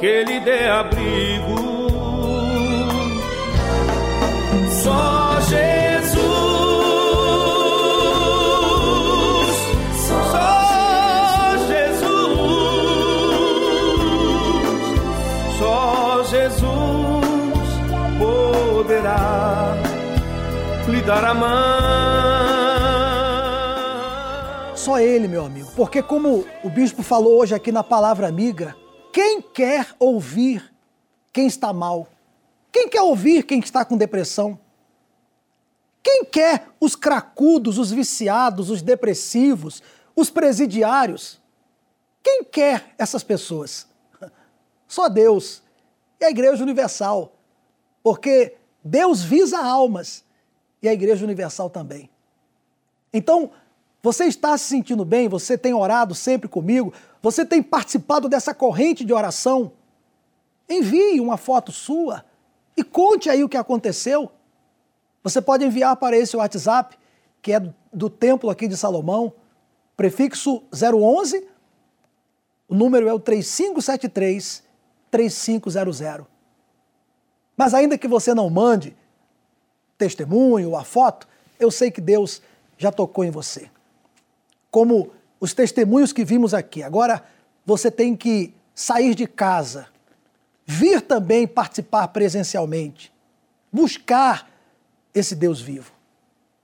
[0.00, 1.56] que lhe dê abrigo,
[4.82, 5.15] só
[21.06, 21.46] dar a mão.
[24.74, 28.76] Só ele, meu amigo, porque como o bispo falou hoje aqui na palavra amiga,
[29.12, 30.74] quem quer ouvir
[31.32, 32.08] quem está mal?
[32.72, 34.58] Quem quer ouvir quem está com depressão?
[36.02, 39.82] Quem quer os cracudos, os viciados, os depressivos,
[40.14, 41.40] os presidiários?
[42.22, 43.86] Quem quer essas pessoas?
[44.88, 45.62] Só Deus
[46.20, 47.32] e a Igreja Universal.
[48.02, 50.25] Porque Deus visa almas
[50.82, 52.10] e a Igreja Universal também.
[53.12, 53.50] Então,
[54.02, 59.04] você está se sentindo bem, você tem orado sempre comigo, você tem participado dessa corrente
[59.04, 59.72] de oração.
[60.68, 62.24] Envie uma foto sua
[62.76, 64.30] e conte aí o que aconteceu.
[65.22, 66.96] Você pode enviar para esse WhatsApp,
[67.42, 67.60] que é
[67.92, 69.32] do templo aqui de Salomão,
[69.96, 71.48] prefixo 011,
[72.68, 74.62] o número é o 3573
[75.10, 76.26] 3500.
[77.56, 78.96] Mas ainda que você não mande
[79.98, 81.26] testemunho a foto,
[81.58, 82.42] eu sei que Deus
[82.76, 83.70] já tocou em você.
[84.70, 86.82] Como os testemunhos que vimos aqui.
[86.82, 87.24] Agora
[87.64, 89.86] você tem que sair de casa,
[90.64, 93.12] vir também participar presencialmente,
[93.72, 94.50] buscar
[95.14, 95.92] esse Deus vivo.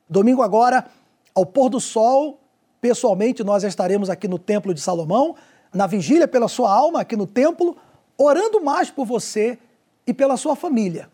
[0.09, 0.87] Domingo agora,
[1.35, 2.39] ao pôr do sol,
[2.81, 5.37] pessoalmente nós estaremos aqui no Templo de Salomão,
[5.73, 7.77] na vigília pela sua alma aqui no templo,
[8.19, 9.59] orando mais por você
[10.07, 11.09] e pela sua família.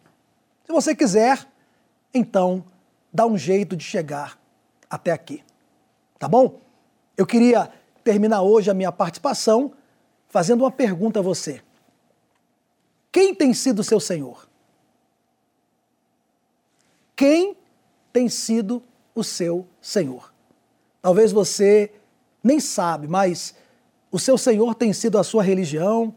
[0.64, 1.46] Se você quiser,
[2.12, 2.64] então
[3.12, 4.38] dá um jeito de chegar
[4.88, 5.42] até aqui.
[6.18, 6.60] Tá bom?
[7.16, 7.70] Eu queria
[8.02, 9.72] terminar hoje a minha participação
[10.28, 11.62] fazendo uma pergunta a você.
[13.10, 14.48] Quem tem sido seu Senhor?
[17.16, 17.56] Quem
[18.12, 18.82] tem sido
[19.14, 20.32] o seu Senhor?
[21.02, 21.92] Talvez você
[22.42, 23.54] nem sabe, mas
[24.10, 26.14] o seu Senhor tem sido a sua religião,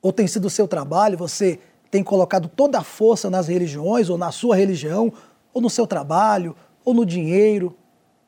[0.00, 1.58] ou tem sido o seu trabalho, você
[1.94, 5.12] tem colocado toda a força nas religiões, ou na sua religião,
[5.52, 7.76] ou no seu trabalho, ou no dinheiro,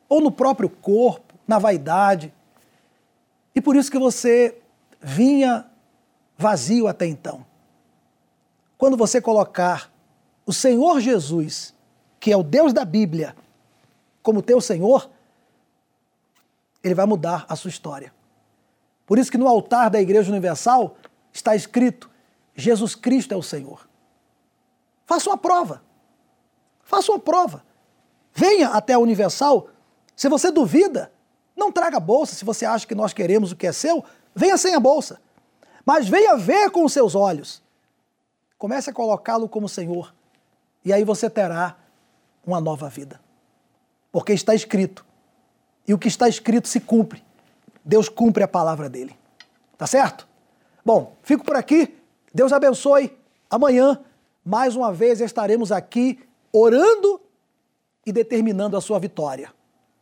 [0.08, 2.32] ou no próprio corpo, na vaidade.
[3.56, 4.56] E por isso que você
[5.00, 5.66] vinha
[6.38, 7.44] vazio até então.
[8.78, 9.92] Quando você colocar
[10.46, 11.74] o Senhor Jesus,
[12.20, 13.34] que é o Deus da Bíblia,
[14.22, 15.10] como teu Senhor,
[16.84, 18.14] ele vai mudar a sua história.
[19.04, 20.96] Por isso que no altar da Igreja Universal
[21.32, 22.08] está escrito:
[22.57, 23.86] Jesus Cristo é o Senhor.
[25.04, 25.82] Faça uma prova.
[26.82, 27.64] Faça uma prova.
[28.32, 29.68] Venha até a Universal.
[30.16, 31.12] Se você duvida,
[31.54, 32.34] não traga bolsa.
[32.34, 34.04] Se você acha que nós queremos o que é seu,
[34.34, 35.20] venha sem a bolsa.
[35.84, 37.62] Mas venha ver com os seus olhos.
[38.59, 40.14] Comece a colocá-lo como Senhor.
[40.84, 41.76] E aí você terá
[42.44, 43.20] uma nova vida.
[44.11, 45.04] Porque está escrito.
[45.86, 47.24] E o que está escrito se cumpre.
[47.84, 49.16] Deus cumpre a palavra dele.
[49.76, 50.26] Tá certo?
[50.84, 51.96] Bom, fico por aqui.
[52.37, 53.16] Deus abençoe.
[53.49, 53.99] Amanhã,
[54.45, 56.20] mais uma vez, estaremos aqui
[56.53, 57.18] orando
[58.05, 59.55] e determinando a sua vitória.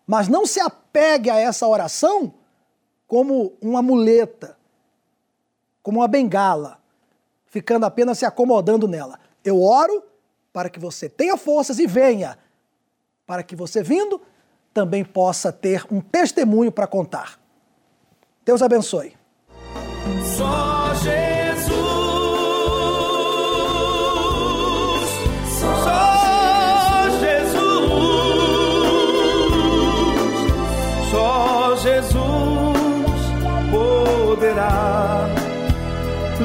[0.04, 2.34] Mas não se apegue a essa oração
[3.06, 4.58] como uma muleta,
[5.80, 6.80] como uma bengala,
[7.46, 9.20] ficando apenas se acomodando nela.
[9.44, 10.02] Eu oro
[10.52, 12.36] para que você tenha forças e venha,
[13.24, 14.20] para que você vindo
[14.72, 17.38] também possa ter um testemunho para contar.
[18.44, 19.16] Deus abençoe.